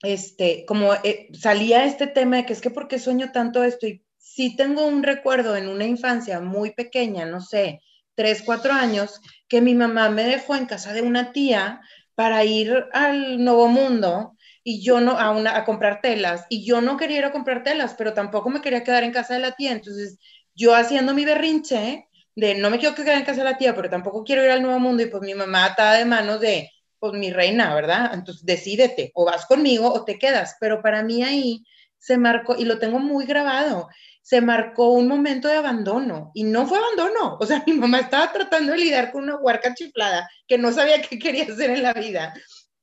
[0.04, 3.88] este, como eh, salía este tema de que es que por qué sueño tanto esto
[3.88, 7.82] y sí tengo un recuerdo en una infancia muy pequeña, no sé,
[8.16, 11.82] tres, cuatro años, que mi mamá me dejó en casa de una tía
[12.16, 16.82] para ir al Nuevo Mundo y yo no, a, una, a comprar telas, y yo
[16.82, 19.52] no quería ir a comprar telas, pero tampoco me quería quedar en casa de la
[19.52, 20.18] tía, entonces
[20.56, 23.90] yo haciendo mi berrinche de no me quiero quedar en casa de la tía, pero
[23.90, 27.14] tampoco quiero ir al Nuevo Mundo, y pues mi mamá estaba de manos de, pues
[27.14, 28.12] mi reina, ¿verdad?
[28.14, 31.64] Entonces decídete, o vas conmigo o te quedas, pero para mí ahí
[31.98, 33.88] se marcó, y lo tengo muy grabado,
[34.22, 37.38] se marcó un momento de abandono y no fue abandono.
[37.40, 41.02] O sea, mi mamá estaba tratando de lidiar con una huarca chiflada que no sabía
[41.02, 42.34] qué quería hacer en la vida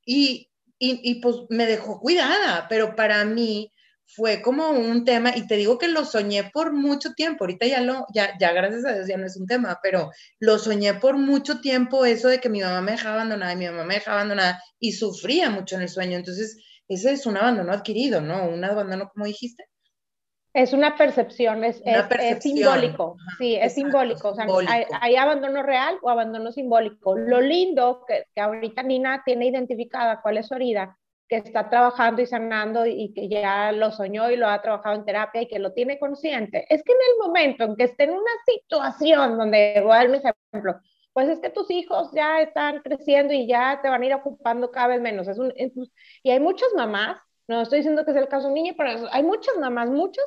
[0.05, 0.49] y,
[0.79, 3.72] y, y, pues me dejó cuidada, pero para mí
[4.15, 7.43] fue como un tema y te digo que lo soñé por mucho tiempo.
[7.43, 10.57] Ahorita ya lo, ya, ya gracias a Dios ya no es un tema, pero lo
[10.59, 13.83] soñé por mucho tiempo eso de que mi mamá me dejaba abandonada y mi mamá
[13.83, 16.17] me dejaba abandonada y sufría mucho en el sueño.
[16.17, 18.47] Entonces, ese es un abandono adquirido, ¿no?
[18.47, 19.65] Un abandono, como dijiste.
[20.53, 24.45] Es una percepción, es, es, simbólico, sí, es simbólico, o sea,
[25.01, 27.17] Hay, abandono real o abandono simbólico.
[27.17, 30.95] Lo lindo que, que, ahorita Nina tiene identificada cuál es su herida,
[31.27, 35.05] que está trabajando y sanando y que ya lo soñó y lo ha trabajado en
[35.05, 38.11] terapia y que lo tiene consciente, es que en el momento en que esté en
[38.11, 40.75] una situación donde, voy a mi ejemplo,
[41.13, 44.71] pues es que tus hijos ya están creciendo y ya te van a ir ocupando
[44.71, 45.27] cada vez menos.
[45.27, 45.53] Es un,
[46.23, 49.57] y hay muchas mamás, no estoy diciendo que sea el caso niño, pero hay muchas
[49.57, 50.25] mamás, muchas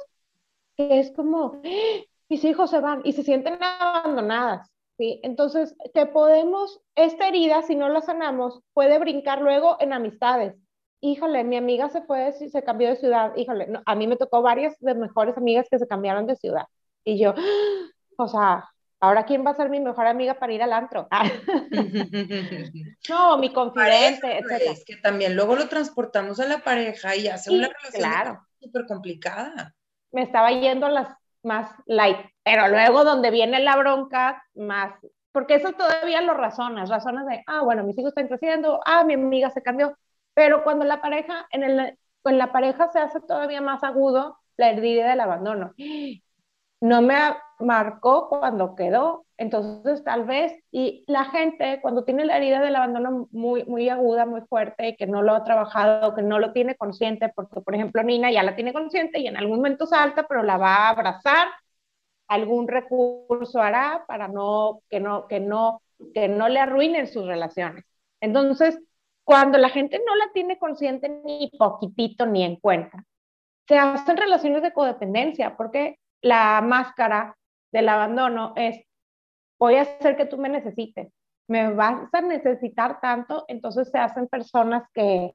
[0.77, 2.03] que es como, ¡Ah!
[2.29, 4.71] mis hijos se van y se sienten abandonadas.
[4.99, 5.21] ¿sí?
[5.23, 10.55] Entonces, que podemos, esta herida, si no la sanamos, puede brincar luego en amistades.
[11.01, 13.33] Híjole, mi amiga se fue, se cambió de ciudad.
[13.37, 16.65] Híjole, a mí me tocó varias de mejores amigas que se cambiaron de ciudad.
[17.05, 17.35] Y yo,
[18.17, 18.65] o sea,
[19.01, 21.09] ahora quién va a ser mi mejor amiga para ir al antro.
[23.09, 24.63] no, mi confidente, etc.
[24.71, 28.41] Es que también luego lo transportamos a la pareja y hace una relación claro.
[28.61, 29.75] súper complicada
[30.17, 31.09] me estaba yendo a las
[31.43, 34.95] más light, pero luego donde viene la bronca, más,
[35.31, 39.15] porque eso todavía lo razonas, razonas de, ah, bueno, mis hijos están creciendo, ah, mi
[39.15, 39.97] amiga se cambió,
[40.37, 45.21] pero cuando la pareja, en, la pareja se hace todavía más agudo la herida del
[45.21, 45.73] abandono.
[46.83, 47.17] No me
[47.59, 53.29] marcó cuando quedó, entonces, tal vez, y la gente cuando tiene la herida del abandono
[53.33, 57.33] muy, muy aguda, muy fuerte, que no lo ha trabajado, que no lo tiene consciente,
[57.35, 60.59] porque, por ejemplo, Nina ya la tiene consciente y en algún momento salta, pero la
[60.59, 61.49] va a abrazar,
[62.29, 65.81] algún recurso hará para no, que, no, que, no,
[66.13, 67.87] que no le arruinen sus relaciones.
[68.21, 68.79] Entonces,
[69.27, 73.05] cuando la gente no la tiene consciente ni poquitito ni en cuenta,
[73.67, 77.37] se hacen relaciones de codependencia, porque la máscara
[77.73, 78.81] del abandono es
[79.59, 81.13] voy a hacer que tú me necesites,
[81.49, 85.33] me vas a necesitar tanto, entonces se hacen personas que,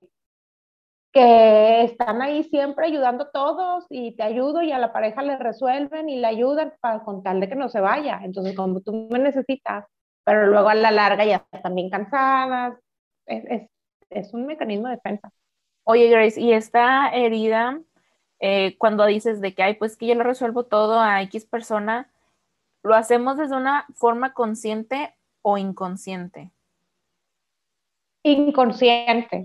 [1.11, 5.37] que están ahí siempre ayudando a todos y te ayudo y a la pareja le
[5.37, 8.21] resuelven y le ayudan para con tal de que no se vaya.
[8.23, 9.85] Entonces, como tú me necesitas,
[10.23, 12.79] pero luego a la larga ya están bien cansadas,
[13.25, 13.71] es, es,
[14.11, 15.31] es un mecanismo de defensa.
[15.83, 17.81] Oye, Grace, y esta herida,
[18.39, 22.11] eh, cuando dices de que, ay, pues que yo lo resuelvo todo a X persona,
[22.83, 26.51] ¿Lo hacemos desde una forma consciente o inconsciente?
[28.23, 29.43] Inconsciente,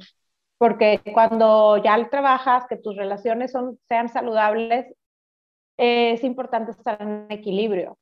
[0.59, 4.87] porque cuando ya trabajas, que tus relaciones son, sean saludables,
[5.77, 7.99] es importante estar en equilibrio.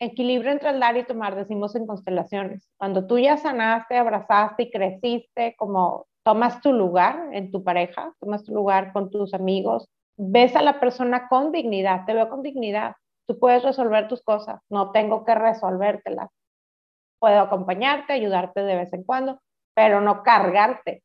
[0.00, 2.68] Equilibrio entre el dar y tomar, decimos en constelaciones.
[2.76, 8.44] Cuando tú ya sanaste, abrazaste y creciste, como tomas tu lugar en tu pareja, tomas
[8.44, 12.94] tu lugar con tus amigos, ves a la persona con dignidad, te veo con dignidad,
[13.26, 16.30] Tú puedes resolver tus cosas, no tengo que resolvértelas.
[17.20, 19.40] Puedo acompañarte, ayudarte de vez en cuando,
[19.74, 21.02] pero no cargarte.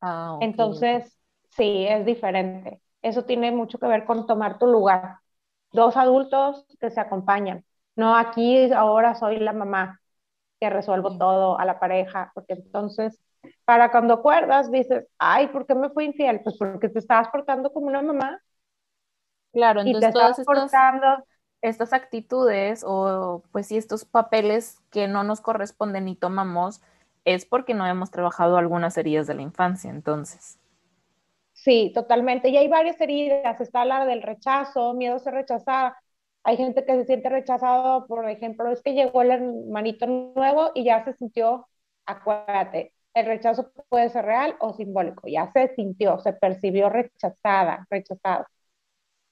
[0.00, 1.18] Ah, Entonces,
[1.50, 2.80] sí, es diferente.
[3.02, 5.18] Eso tiene mucho que ver con tomar tu lugar.
[5.76, 7.64] Dos adultos que se acompañan.
[7.96, 10.00] No aquí ahora soy la mamá
[10.58, 13.20] que resuelvo todo a la pareja, porque entonces,
[13.66, 16.40] para cuando acuerdas, dices, ay, ¿por qué me fui infiel?
[16.42, 18.40] Pues porque te estabas portando como una mamá
[19.56, 20.38] Claro, entonces todas
[21.62, 26.82] estas, actitudes o pues sí, estos papeles que no nos corresponden y tomamos
[27.24, 30.58] es porque no hemos trabajado algunas heridas de la infancia, entonces.
[31.66, 32.48] Sí, totalmente.
[32.48, 33.60] Y hay varias heridas.
[33.60, 35.98] Está la del rechazo, miedo a ser rechazada.
[36.44, 40.84] Hay gente que se siente rechazado, por ejemplo, es que llegó el hermanito nuevo y
[40.84, 41.66] ya se sintió
[42.06, 48.48] acuérdate, el rechazo puede ser real o simbólico, ya se sintió, se percibió rechazada, rechazada.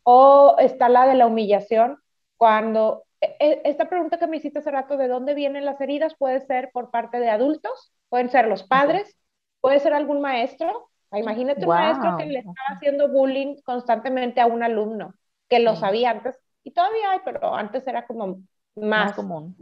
[0.02, 1.98] O está la de la humillación,
[2.36, 6.14] cuando e, e, esta pregunta que me hiciste hace rato, ¿de dónde vienen las heridas?
[6.16, 9.16] Puede ser por parte de adultos, pueden ser los padres,
[9.60, 10.90] puede ser algún maestro.
[11.18, 15.14] Imagínate un maestro que le estaba haciendo bullying constantemente a un alumno,
[15.48, 18.42] que lo sabía antes, y todavía hay, pero antes era como
[18.74, 19.56] más, común.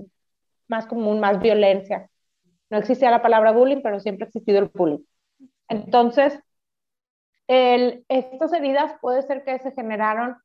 [0.69, 2.09] Más común, más violencia.
[2.71, 5.05] No existía la palabra bullying, pero siempre ha existido el bullying.
[5.69, 6.39] Entonces,
[7.49, 10.39] el, estas heridas puede ser que se generaron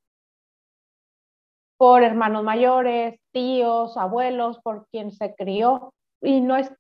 [1.77, 5.93] por hermanos mayores, tíos, abuelos, por quien se crió.
[6.21, 6.71] Y no es,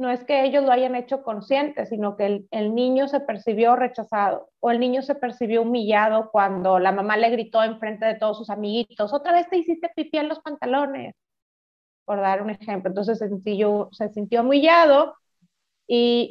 [0.00, 3.76] no es que ellos lo hayan hecho consciente, sino que el, el, niño se percibió
[3.76, 8.38] rechazado o el niño se percibió humillado cuando la mamá le gritó enfrente de todos
[8.38, 11.14] sus amiguitos, otra vez te hiciste pipí en los pantalones,
[12.04, 12.90] por dar un ejemplo.
[12.90, 15.14] Entonces se sintió, se sintió humillado
[15.86, 16.30] y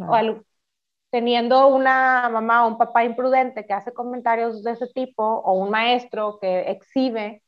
[1.11, 5.70] teniendo una mamá o un papá imprudente que hace comentarios de ese tipo o un
[5.72, 7.43] maestro que exhibe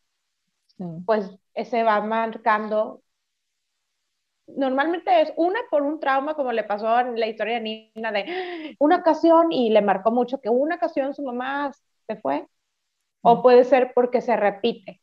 [1.05, 3.01] pues se va marcando.
[4.57, 8.75] Normalmente es una por un trauma, como le pasó en la historia de Nina, de
[8.79, 11.71] una ocasión y le marcó mucho que una ocasión su mamá
[12.07, 12.47] se fue,
[13.21, 15.01] o puede ser porque se repite.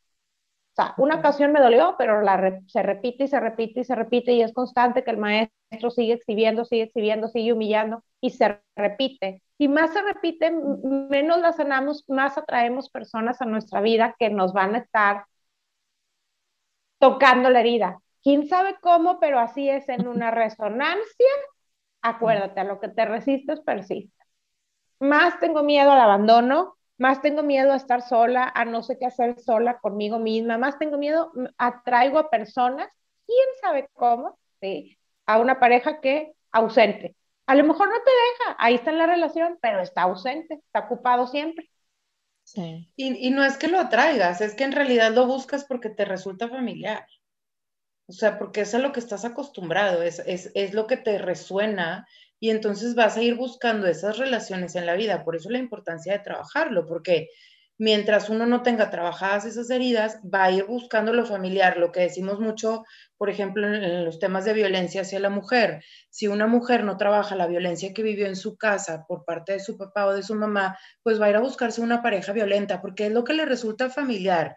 [0.73, 3.95] O sea, una ocasión me dolió, pero la se repite y se repite y se
[3.95, 8.61] repite y es constante que el maestro sigue exhibiendo, sigue exhibiendo, sigue humillando y se
[8.75, 9.43] repite.
[9.57, 14.53] Y más se repite, menos la sanamos, más atraemos personas a nuestra vida que nos
[14.53, 15.25] van a estar
[16.99, 17.99] tocando la herida.
[18.23, 19.19] ¿Quién sabe cómo?
[19.19, 21.27] Pero así es en una resonancia.
[22.01, 24.13] Acuérdate, a lo que te resistes, persiste.
[24.99, 29.05] Más tengo miedo al abandono, más tengo miedo a estar sola, a no sé qué
[29.05, 32.89] hacer sola conmigo misma, más tengo miedo, atraigo a personas,
[33.25, 34.97] quién sabe cómo, ¿sí?
[35.25, 37.15] a una pareja que ausente.
[37.45, 40.79] A lo mejor no te deja, ahí está en la relación, pero está ausente, está
[40.81, 41.69] ocupado siempre.
[42.95, 46.49] Y, no es que lo atraigas, es que en realidad lo buscas porque te resulta
[46.49, 47.05] familiar.
[48.09, 51.19] O sea, porque es a lo que estás acostumbrado, es, es, es lo que te
[51.19, 52.07] resuena
[52.39, 55.23] y entonces vas a ir buscando esas relaciones en la vida.
[55.23, 57.29] Por eso la importancia de trabajarlo, porque
[57.77, 62.01] mientras uno no tenga trabajadas esas heridas, va a ir buscando lo familiar, lo que
[62.01, 62.83] decimos mucho,
[63.17, 65.83] por ejemplo, en, los temas de violencia hacia la mujer.
[66.09, 69.59] Si una mujer no trabaja la violencia que vivió en su casa por parte de
[69.59, 72.81] su papá o de su mamá, pues va a ir a buscarse una pareja violenta,
[72.81, 74.55] porque es lo que le resulta familiar.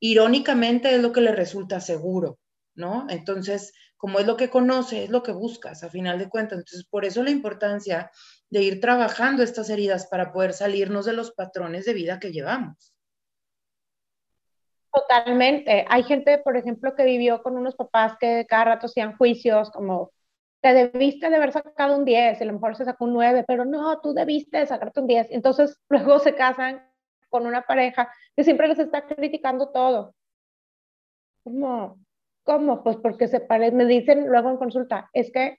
[0.00, 2.38] Irónicamente es lo que le resulta seguro,
[2.74, 3.06] ¿no?
[3.08, 6.58] Entonces, como es lo que conoce, es lo que buscas, a final de cuentas.
[6.58, 8.10] Entonces, por eso la importancia
[8.48, 12.94] de ir trabajando estas heridas para poder salirnos de los patrones de vida que llevamos.
[14.92, 15.84] Totalmente.
[15.88, 20.12] Hay gente, por ejemplo, que vivió con unos papás que cada rato hacían juicios como,
[20.60, 23.44] te debiste de haber sacado un 10, y a lo mejor se sacó un 9,
[23.46, 25.28] pero no, tú debiste de sacarte un 10.
[25.30, 26.84] Entonces, luego se casan
[27.28, 30.14] con una pareja que siempre les está criticando todo.
[31.44, 31.98] ¿Cómo?
[32.44, 32.82] ¿Cómo?
[32.82, 35.58] Pues porque se parece, me dicen luego en consulta, es que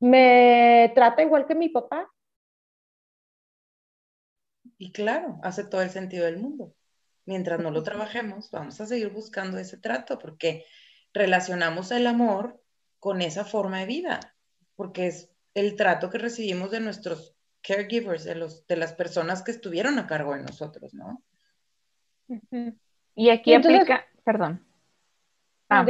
[0.00, 2.10] me trata igual que mi papá.
[4.78, 6.74] Y claro, hace todo el sentido del mundo.
[7.26, 10.64] Mientras no lo trabajemos, vamos a seguir buscando ese trato porque
[11.12, 12.60] relacionamos el amor
[12.98, 14.20] con esa forma de vida,
[14.76, 19.52] porque es el trato que recibimos de nuestros caregivers, de, los, de las personas que
[19.52, 21.22] estuvieron a cargo de nosotros, ¿no?
[23.14, 24.63] Y aquí aplica, perdón.
[25.68, 25.86] Ah,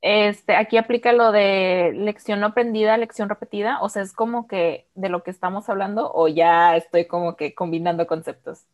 [0.00, 4.88] este, aquí aplica lo de lección no aprendida, lección repetida, o sea, es como que
[4.94, 8.66] de lo que estamos hablando o ya estoy como que combinando conceptos.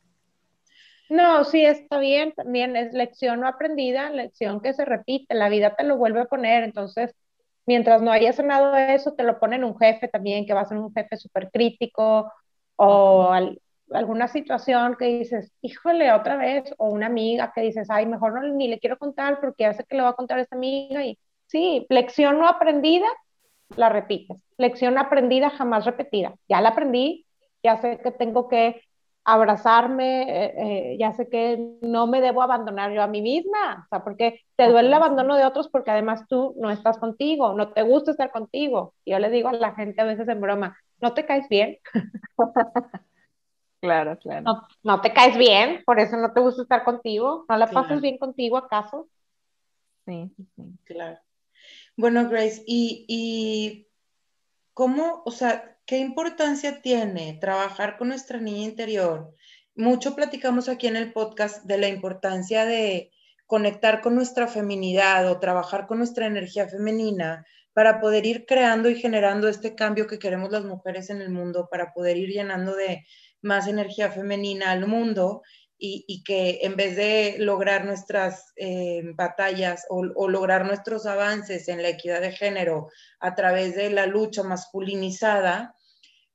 [1.10, 5.74] No, sí, está bien, también es lección no aprendida, lección que se repite, la vida
[5.74, 7.14] te lo vuelve a poner, entonces,
[7.66, 10.78] mientras no hayas sanado eso, te lo ponen un jefe también, que va a ser
[10.78, 12.30] un jefe súper crítico,
[12.76, 13.34] o
[13.92, 18.42] alguna situación que dices, híjole, otra vez, o una amiga que dices, ay, mejor no,
[18.54, 21.18] ni le quiero contar porque sé que le va a contar a esta amiga y
[21.46, 23.06] sí, lección no aprendida,
[23.76, 24.42] la repites.
[24.56, 26.34] Lección aprendida, jamás repetida.
[26.48, 27.26] Ya la aprendí,
[27.62, 28.82] ya sé que tengo que
[29.24, 33.88] abrazarme, eh, eh, ya sé que no me debo abandonar yo a mí misma, o
[33.90, 37.72] sea, porque te duele el abandono de otros porque además tú no estás contigo, no
[37.74, 38.94] te gusta estar contigo.
[39.04, 41.78] Yo le digo a la gente a veces en broma, ¿no te caes bien?
[43.80, 44.66] Claro, claro.
[44.82, 47.44] No, te caes bien, por eso no te gusta estar contigo.
[47.48, 49.08] ¿No la pasas bien contigo acaso?
[50.04, 50.62] Sí, sí.
[50.84, 51.18] Claro.
[51.96, 53.88] Bueno, Grace, ¿y, ¿y
[54.74, 59.34] cómo, o sea, qué importancia tiene trabajar con nuestra niña interior?
[59.74, 63.12] Mucho platicamos aquí en el podcast de la importancia de
[63.46, 68.96] conectar con nuestra feminidad o trabajar con nuestra energía femenina para poder ir creando y
[68.96, 73.06] generando este cambio que queremos las mujeres en el mundo, para poder ir llenando de
[73.42, 75.42] más energía femenina al mundo
[75.80, 81.90] y, que en vez de lograr nuestras eh, batallas o, lograr nuestros avances en la
[81.90, 82.88] equidad de género
[83.20, 85.76] a través de la lucha masculinizada,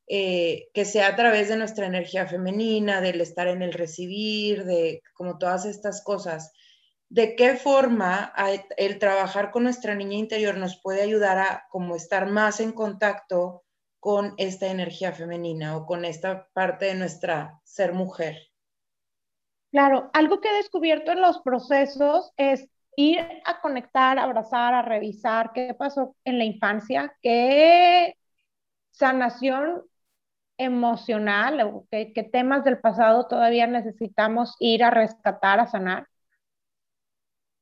[0.08, 5.02] eh, que sea a través de nuestra energía femenina, del estar en el recibir, de
[5.14, 6.54] como todas estas cosas.
[7.10, 8.34] ¿De qué forma
[8.78, 13.63] el trabajar con nuestra niña interior nos puede ayudar a como estar más en contacto
[14.04, 18.36] con esta energía femenina o con esta parte de nuestra ser mujer?
[19.72, 25.52] Claro, algo que he descubierto en los procesos es ir a conectar, abrazar, a revisar
[25.54, 28.18] qué pasó en la infancia, qué
[28.92, 29.84] sanación
[30.58, 36.08] emocional, qué, qué temas del pasado todavía necesitamos ir a rescatar, a sanar,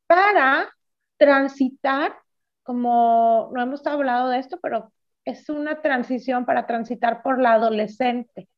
[0.07, 0.73] para
[1.17, 2.15] transitar,
[2.63, 4.91] como no hemos hablado de esto, pero
[5.25, 8.49] es una transición para transitar por la adolescente.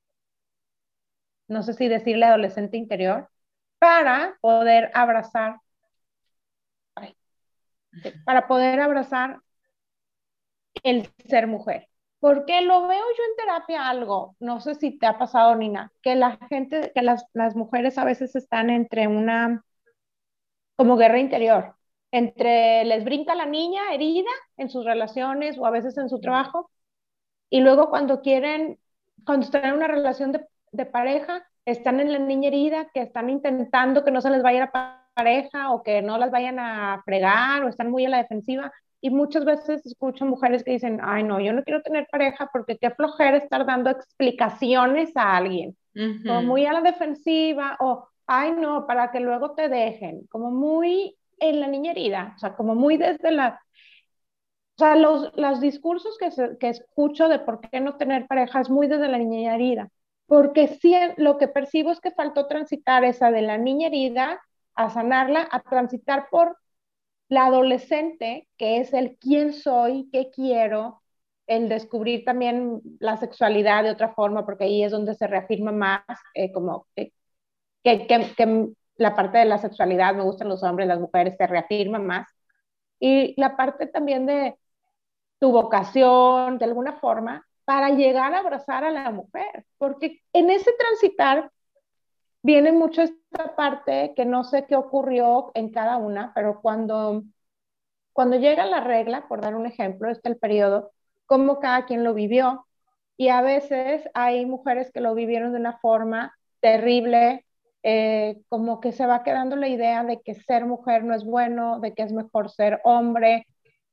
[1.47, 3.29] No sé si decirle adolescente interior,
[3.79, 5.59] para poder abrazar,
[8.25, 9.41] para poder abrazar
[10.83, 11.89] el ser mujer.
[12.19, 16.15] Porque lo veo yo en terapia algo, no sé si te ha pasado, Nina, que
[16.15, 19.65] la gente, que las, las mujeres a veces están entre una,
[20.77, 21.75] como guerra interior,
[22.13, 26.69] entre les brinca la niña herida en sus relaciones o a veces en su trabajo,
[27.49, 28.77] y luego cuando quieren,
[29.25, 33.31] cuando están en una relación de, de pareja, están en la niña herida, que están
[33.31, 37.63] intentando que no se les vaya la pareja o que no las vayan a fregar
[37.63, 38.71] o están muy a la defensiva.
[39.01, 42.77] Y muchas veces escucho mujeres que dicen, ay no, yo no quiero tener pareja porque
[42.77, 45.75] qué flojera estar dando explicaciones a alguien.
[46.29, 50.27] O muy a la defensiva o, ay no, para que luego te dejen.
[50.29, 53.61] Como muy en la niña herida, o sea, como muy desde la...
[54.75, 56.29] O sea, los, los discursos que,
[56.59, 59.89] que escucho de por qué no tener pareja es muy desde la niña herida
[60.33, 64.41] porque sí lo que percibo es que faltó transitar esa de la niña herida
[64.75, 66.57] a sanarla, a transitar por
[67.29, 71.01] la adolescente, que es el quién soy, qué quiero,
[71.47, 76.03] el descubrir también la sexualidad de otra forma, porque ahí es donde se reafirma más
[76.35, 77.13] eh, como que,
[77.83, 81.99] que, que, la parte de la sexualidad, me gustan los hombres, las mujeres, se reafirma
[81.99, 82.27] más.
[82.99, 84.57] Y la parte también de
[85.39, 90.71] tu vocación, de alguna forma, para llegar a abrazar a la mujer, porque en ese
[90.77, 91.51] transitar
[92.41, 97.23] viene mucho esta parte que no sé qué ocurrió en cada una, pero cuando,
[98.11, 100.91] cuando llega la regla, por dar un ejemplo, este el periodo,
[101.25, 102.67] cómo cada quien lo vivió.
[103.17, 107.45] Y a veces hay mujeres que lo vivieron de una forma terrible,
[107.83, 111.79] eh, como que se va quedando la idea de que ser mujer no es bueno,
[111.79, 113.45] de que es mejor ser hombre,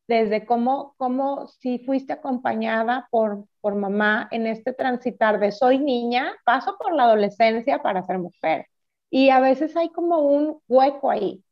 [0.06, 6.32] desde cómo, cómo si fuiste acompañada por, por mamá en este transitar de soy niña,
[6.44, 8.66] paso por la adolescencia para ser mujer.
[9.08, 11.44] Y a veces hay como un hueco ahí.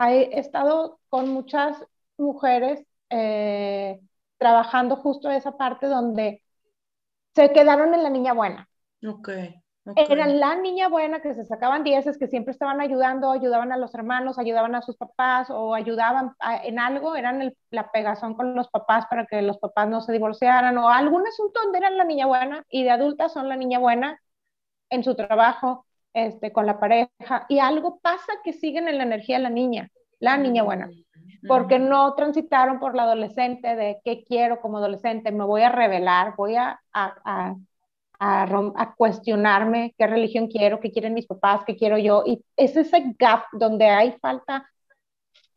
[0.00, 1.76] He estado con muchas
[2.16, 4.00] mujeres eh,
[4.38, 6.42] trabajando justo esa parte donde
[7.34, 8.68] se quedaron en la niña buena.
[9.06, 9.62] Okay.
[9.96, 13.94] Eran la niña buena que se sacaban dieces, que siempre estaban ayudando, ayudaban a los
[13.94, 16.34] hermanos, ayudaban a sus papás o ayudaban
[16.64, 20.76] en algo, eran la pegazón con los papás para que los papás no se divorciaran
[20.78, 24.20] o algún asunto donde eran la niña buena y de adultas son la niña buena
[24.90, 29.36] en su trabajo, este, con la pareja y algo pasa que siguen en la energía
[29.36, 30.90] de la niña, la niña buena,
[31.46, 36.34] porque no transitaron por la adolescente de qué quiero como adolescente, me voy a revelar,
[36.36, 37.54] voy a, a a,
[38.96, 42.22] cuestionarme qué religión quiero, qué quieren mis papás, qué quiero yo.
[42.26, 44.68] Y es ese gap donde hay falta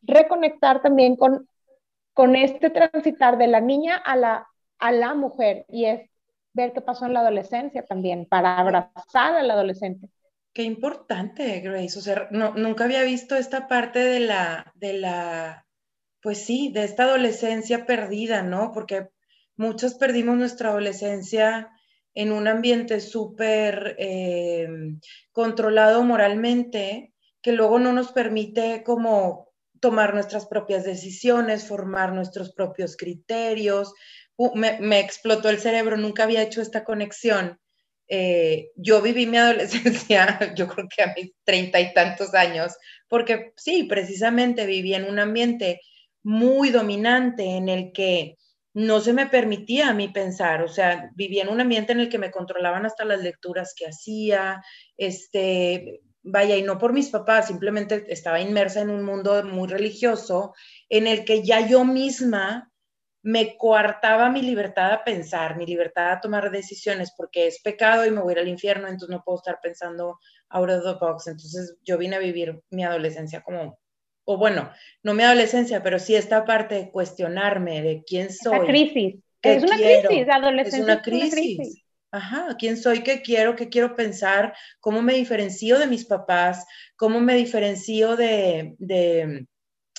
[0.02, 1.48] reconectar también con,
[2.12, 4.48] con este transitar de la niña a la,
[4.78, 6.10] a la mujer y es
[6.52, 10.08] ver qué pasó en la adolescencia también, para abrazar al adolescente.
[10.52, 11.98] Qué importante, Grace.
[11.98, 15.66] O sea, no, nunca había visto esta parte de la, de la,
[16.22, 18.70] pues sí, de esta adolescencia perdida, ¿no?
[18.72, 19.08] Porque
[19.56, 21.73] muchos perdimos nuestra adolescencia
[22.14, 24.68] en un ambiente súper eh,
[25.32, 27.12] controlado moralmente,
[27.42, 29.48] que luego no nos permite como
[29.80, 33.92] tomar nuestras propias decisiones, formar nuestros propios criterios.
[34.54, 37.58] me, explotó el cerebro, nunca había hecho esta conexión.
[38.08, 42.74] Eh, yo viví mi adolescencia, yo creo que a mis treinta y tantos años,
[43.08, 45.80] porque sí, precisamente viví en un ambiente
[46.22, 48.36] muy dominante en el que
[48.74, 52.08] no se me permitía a mí pensar, o sea, vivía en un ambiente en el
[52.08, 54.62] que me controlaban hasta las lecturas que hacía,
[54.96, 60.54] este, vaya, y no por mis papás, simplemente estaba inmersa en un mundo muy religioso
[60.88, 62.72] en el que ya yo misma
[63.22, 68.10] me coartaba mi libertad a pensar, mi libertad a tomar decisiones, porque es pecado y
[68.10, 70.18] me voy al infierno, entonces no puedo estar pensando
[70.50, 71.28] out of the box.
[71.28, 73.78] Entonces yo vine a vivir mi adolescencia como,
[74.24, 74.70] o bueno,
[75.02, 78.66] no mi adolescencia, pero sí esta parte de cuestionarme de quién soy.
[78.66, 79.16] Crisis.
[79.42, 81.84] Es una crisis, la adolescencia es una crisis.
[82.10, 86.64] Ajá, quién soy, qué quiero, qué quiero pensar, cómo me diferencio de mis papás,
[86.96, 89.46] cómo me diferencio de, de,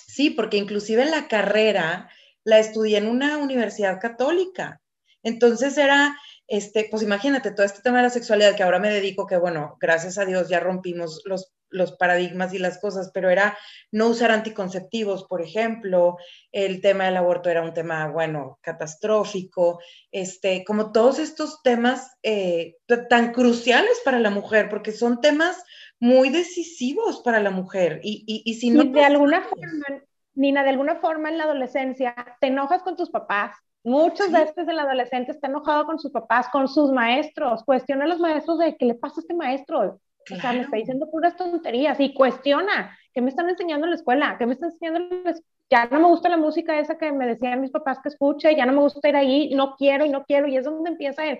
[0.07, 2.09] sí, porque inclusive en la carrera
[2.45, 4.82] la estudié en una universidad católica.
[5.23, 6.17] Entonces era,
[6.47, 9.76] este, pues imagínate, todo este tema de la sexualidad que ahora me dedico, que bueno,
[9.82, 13.57] gracias a Dios ya rompimos los, los paradigmas y las cosas, pero era
[13.91, 16.18] no usar anticonceptivos, por ejemplo,
[16.51, 19.80] el tema del aborto era un tema, bueno, catastrófico,
[20.11, 22.78] este, como todos estos temas eh,
[23.09, 25.63] tan cruciales para la mujer, porque son temas
[25.99, 27.99] muy decisivos para la mujer.
[28.03, 28.84] Y, y, y si no...
[28.84, 30.03] de alguna forma,
[30.34, 33.55] Nina, de alguna forma en la adolescencia te enojas con tus papás.
[33.84, 37.63] Muchos de estos en la adolescencia están enojados con sus papás, con sus maestros.
[37.63, 39.99] Cuestiona a los maestros de qué le pasa a este maestro.
[40.32, 42.97] O sea, me está diciendo puras tonterías y cuestiona.
[43.13, 44.36] ¿Qué me están enseñando en la escuela?
[44.38, 45.15] ¿Qué me están enseñando?
[45.69, 48.65] Ya no me gusta la música esa que me decían mis papás que escuche, ya
[48.65, 50.47] no me gusta ir ahí, no quiero y no quiero.
[50.47, 51.39] Y es donde empieza el,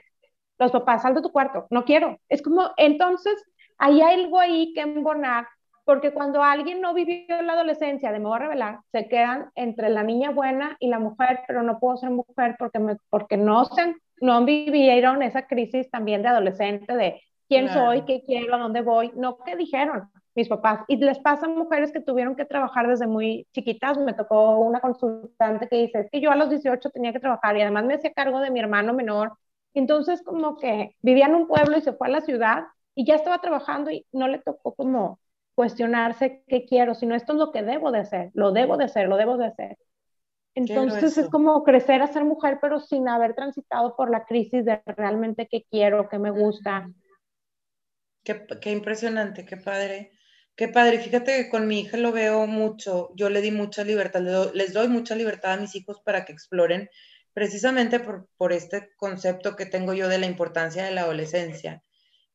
[0.58, 2.20] los papás, sal de tu cuarto, no quiero.
[2.30, 3.44] Es como, entonces,
[3.78, 5.48] hay algo ahí que embonar
[5.86, 9.90] porque cuando alguien no vivió la adolescencia de me voy a revelar, se quedan entre
[9.90, 13.66] la niña buena y la mujer, pero no puedo ser mujer porque, me, porque no,
[13.66, 18.82] se, no vivieron esa crisis también de adolescente de quién soy, qué quiero, a dónde
[18.82, 20.82] voy, no qué dijeron mis papás.
[20.88, 23.98] Y les pasa a mujeres que tuvieron que trabajar desde muy chiquitas.
[23.98, 27.56] Me tocó una consultante que dice, es que yo a los 18 tenía que trabajar
[27.58, 29.34] y además me hacía cargo de mi hermano menor.
[29.74, 32.66] Entonces como que vivía en un pueblo y se fue a la ciudad
[32.96, 35.20] y ya estaba trabajando y no le tocó como
[35.54, 39.08] cuestionarse qué quiero, sino esto es lo que debo de hacer, lo debo de hacer,
[39.08, 39.78] lo debo de hacer.
[40.54, 44.82] Entonces es como crecer a ser mujer, pero sin haber transitado por la crisis de
[44.86, 46.89] realmente qué quiero, qué me gusta.
[48.26, 50.12] Qué, qué impresionante, qué padre.
[50.58, 54.22] Qué padre, fíjate que con mi hija lo veo mucho, yo le di mucha libertad,
[54.54, 56.90] les doy mucha libertad a mis hijos para que exploren,
[57.34, 61.84] precisamente por, por este concepto que tengo yo de la importancia de la adolescencia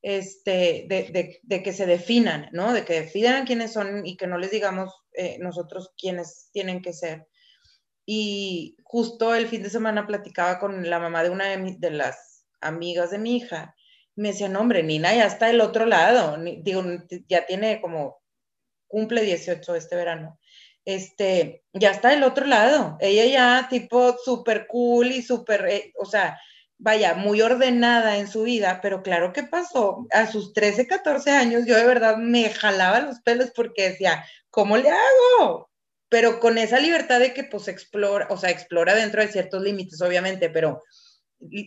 [0.03, 2.73] este, de, que se definan, ¿no?
[2.73, 6.93] De que definan quiénes son y que no les digamos eh, nosotros quiénes tienen que
[6.93, 7.27] ser.
[8.07, 13.11] Y justo el fin de semana platicaba con la mamá de una de, las amigas
[13.11, 13.75] de mi hija.
[14.21, 16.37] Me decía, no, hombre, Nina ya está del otro lado.
[16.59, 16.83] Digo,
[17.27, 18.21] ya tiene como,
[18.87, 20.39] cumple 18 este verano.
[20.85, 22.99] Este, ya está del otro lado.
[23.01, 26.39] Ella ya, tipo, súper cool y súper, eh, o sea,
[26.77, 30.07] vaya, muy ordenada en su vida, pero claro que pasó.
[30.13, 34.77] A sus 13, 14 años yo de verdad me jalaba los pelos porque decía, ¿cómo
[34.77, 35.71] le hago?
[36.11, 40.03] Pero con esa libertad de que pues explora, o sea, explora dentro de ciertos límites,
[40.03, 40.83] obviamente, pero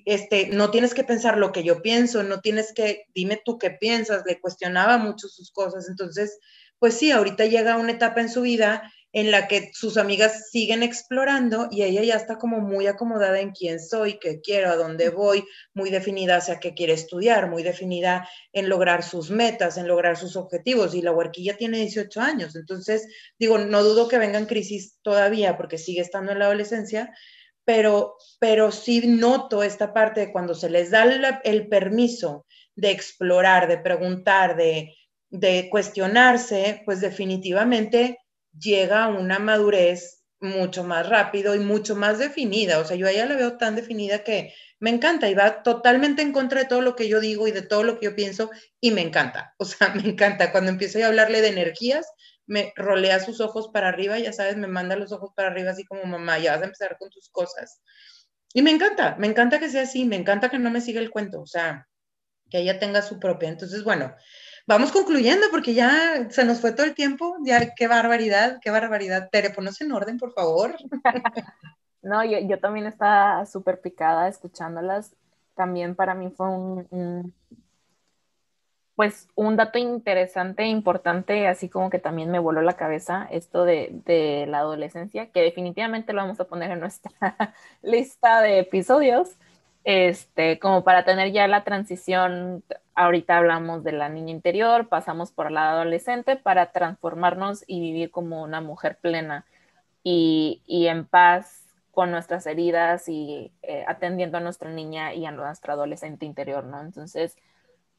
[0.06, 3.72] este, no tienes que pensar lo que yo pienso, no tienes que, dime tú qué
[3.72, 5.90] piensas, le cuestionaba mucho sus cosas.
[5.90, 6.40] Entonces,
[6.80, 10.82] pues sí, ahorita llega una etapa en su vida en la que sus amigas siguen
[10.82, 15.10] explorando y ella ya está como muy acomodada en quién soy, qué quiero, a dónde
[15.10, 15.46] voy,
[15.76, 20.36] muy definida hacia qué quiere estudiar, muy definida en lograr sus metas, en lograr sus
[20.36, 20.96] objetivos.
[20.96, 23.08] Y la huerquilla tiene 18 años, entonces
[23.38, 27.14] digo, no dudo que vengan crisis todavía porque sigue estando en la adolescencia,
[27.66, 31.03] pero, pero sí noto esta parte de cuando se les da
[31.43, 32.45] el, permiso
[32.76, 34.95] de explorar, de preguntar, de,
[35.70, 38.20] cuestionarse, pues definitivamente
[38.57, 42.80] llega a una madurez mucho más rápido y mucho más definida.
[42.80, 46.22] O sea, yo a ella la veo tan definida que me encanta y va totalmente
[46.22, 48.51] en contra de todo lo que yo digo y de todo lo que yo pienso
[48.82, 49.55] y me encanta.
[49.57, 50.51] O sea, me encanta.
[50.51, 52.05] Cuando empiezo a hablarle de energías,
[52.46, 55.86] me rolea sus ojos para arriba, ya sabes, me manda los ojos para arriba así
[55.86, 57.82] como mamá, ya vas a empezar con tus cosas.
[58.54, 61.10] Y me encanta, me encanta que sea así, me encanta que no me siga el
[61.10, 61.88] cuento, o sea,
[62.54, 63.50] que ella tenga su propia.
[63.50, 64.14] Entonces, bueno,
[64.68, 67.36] vamos concluyendo porque ya se nos fue todo el tiempo.
[67.44, 69.30] Ya, qué barbaridad, qué barbaridad.
[69.32, 70.76] Tere, ponos en orden, por favor.
[72.04, 75.16] no, yo, yo también estaba súper picada escuchándolas.
[75.56, 77.34] También para mí fue un,
[78.96, 83.89] pues un dato interesante, importante, así como que también me voló la cabeza esto de,
[84.06, 87.12] de la adolescencia, que definitivamente lo vamos a poner en nuestra
[87.82, 89.38] lista de episodios
[89.84, 92.64] este, como para tener ya la transición,
[92.96, 98.44] ahorita hablamos de la niña interior, pasamos por la adolescente para transformarnos y vivir como
[98.44, 99.46] una mujer plena
[100.04, 105.74] y, en paz con nuestras heridas y eh, atendiendo a nuestra niña y a nuestra
[105.74, 106.82] adolescente interior, ¿no?
[106.82, 107.38] Entonces,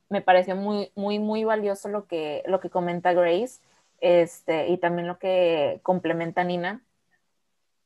[0.09, 3.61] me pareció muy, muy, muy valioso lo que, lo que comenta Grace
[4.01, 6.83] este, y también lo que complementa Nina,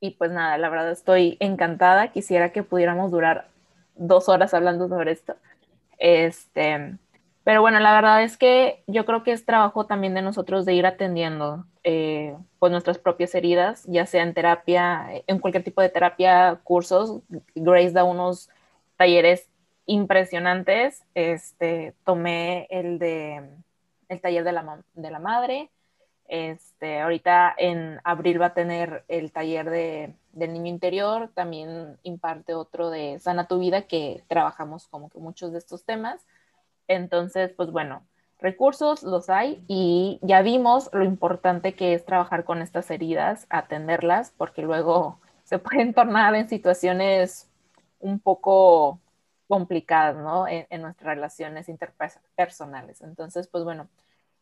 [0.00, 2.12] Y pues nada, la verdad estoy encantada.
[2.12, 3.48] Quisiera que pudiéramos durar
[3.96, 5.36] dos horas hablando sobre esto.
[5.98, 6.98] Este,
[7.44, 10.74] pero bueno, la verdad es que yo creo que es trabajo también de nosotros de
[10.74, 15.88] ir atendiendo eh, pues nuestras propias heridas, ya sea en terapia, en cualquier tipo de
[15.90, 17.22] terapia, cursos.
[17.54, 18.50] Grace da unos
[18.96, 19.48] talleres
[19.88, 21.02] impresionantes.
[21.14, 23.42] Este, tomé el de
[24.08, 25.70] el taller de la, de la madre.
[26.28, 32.54] Este, ahorita en abril va a tener el taller de, del niño interior, también imparte
[32.54, 36.26] otro de Sana tu vida, que trabajamos como que muchos de estos temas.
[36.86, 38.02] Entonces, pues bueno,
[38.38, 44.32] recursos los hay y ya vimos lo importante que es trabajar con estas heridas, atenderlas,
[44.36, 47.48] porque luego se pueden tornar en situaciones
[48.00, 49.00] un poco
[49.48, 50.46] complicadas, ¿no?
[50.46, 53.00] En, nuestras relaciones interpersonales.
[53.00, 53.88] Entonces, pues bueno,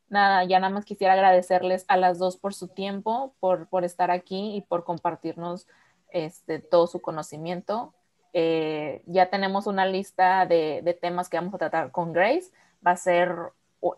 [0.08, 4.10] nada, ya nada más quisiera agradecerles a las dos por su tiempo, por, por estar
[4.10, 5.66] aquí y por compartirnos
[6.10, 7.94] este, todo su conocimiento.
[8.32, 12.50] Eh, ya tenemos una lista de, temas que vamos a tratar con Grace.
[12.86, 13.34] Va a ser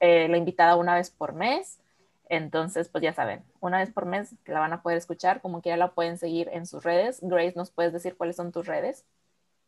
[0.01, 1.81] eh, la invitada una vez por mes.
[2.29, 5.79] Entonces, pues ya saben, una vez por mes la van a poder escuchar, como quiera
[5.79, 7.21] la pueden seguir en sus redes.
[7.23, 9.07] Grace, ¿nos puedes decir cuáles son tus redes?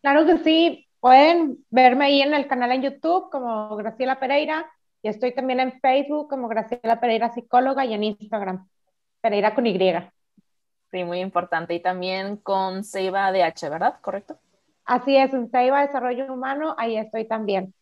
[0.02, 4.70] Claro que sí, pueden verme ahí en el canal en YouTube como Graciela Pereira
[5.02, 8.68] y estoy también en Facebook como Graciela Pereira Psicóloga y en Instagram,
[9.20, 9.78] Pereira con Y.
[10.90, 11.74] Sí, muy importante.
[11.74, 13.94] Y también con Seiba DH, ¿verdad?
[14.00, 14.38] ¿Correcto?
[14.84, 17.72] Así es, en Seiba Desarrollo Humano, ahí estoy también.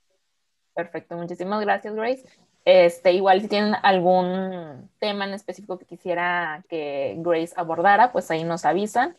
[0.74, 2.24] Perfecto, muchísimas gracias, Grace.
[2.64, 8.44] Este, igual si tienen algún tema en específico que quisiera que Grace abordara, pues ahí
[8.44, 9.16] nos avisan.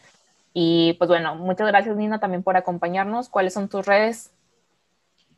[0.54, 3.30] Y pues bueno, muchas gracias Nina también por acompañarnos.
[3.30, 4.32] ¿Cuáles son tus redes?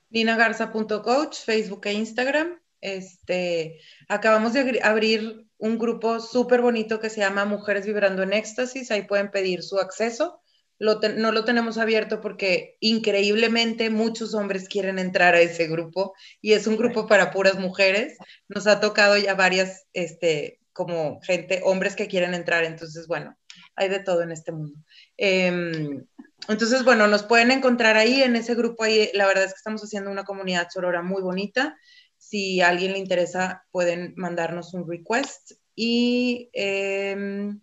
[0.10, 2.60] ninagarza.coach, Facebook e Instagram.
[2.82, 8.92] Este, acabamos de abrir un grupo súper bonito que se llama Mujeres Vibrando en Éxtasis.
[8.92, 10.42] Ahí pueden pedir su acceso
[10.82, 16.66] no lo tenemos abierto porque increíblemente muchos hombres quieren entrar a ese grupo y es
[16.66, 18.18] un grupo para puras mujeres.
[18.48, 23.38] Nos ha tocado ya varias, este, como gente, hombres que quieren entrar, entonces, bueno,
[23.76, 24.80] hay de todo en este mundo.
[25.24, 26.04] Em,
[26.48, 28.84] entonces, bueno, nos pueden encontrar ahí en ese grupo.
[28.84, 31.78] Ahí, la verdad es que estamos haciendo una comunidad sorora muy bonita.
[32.18, 35.52] Si a alguien le interesa, pueden mandarnos un request.
[35.76, 37.62] Y em,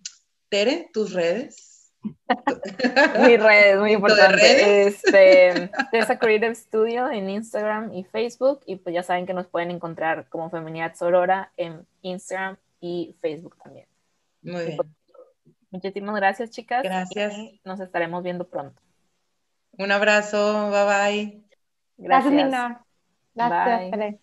[0.48, 1.90] Tere, tus redes.
[3.26, 4.86] Mis redes, muy importante.
[4.86, 8.61] Este, Tessa Creative Studio en Instagram y Facebook.
[8.66, 13.56] Y pues ya saben que nos pueden encontrar como Feminidad Sorora en Instagram y Facebook
[13.61, 13.86] también.
[14.42, 14.78] Muy bien.
[15.70, 16.82] Muchísimas gracias, chicas.
[16.82, 17.34] Gracias.
[17.64, 18.80] nos estaremos viendo pronto.
[19.72, 20.70] Un abrazo.
[20.70, 21.42] Bye bye.
[21.98, 22.88] Gracias, Gracias
[23.34, 24.18] Gracias,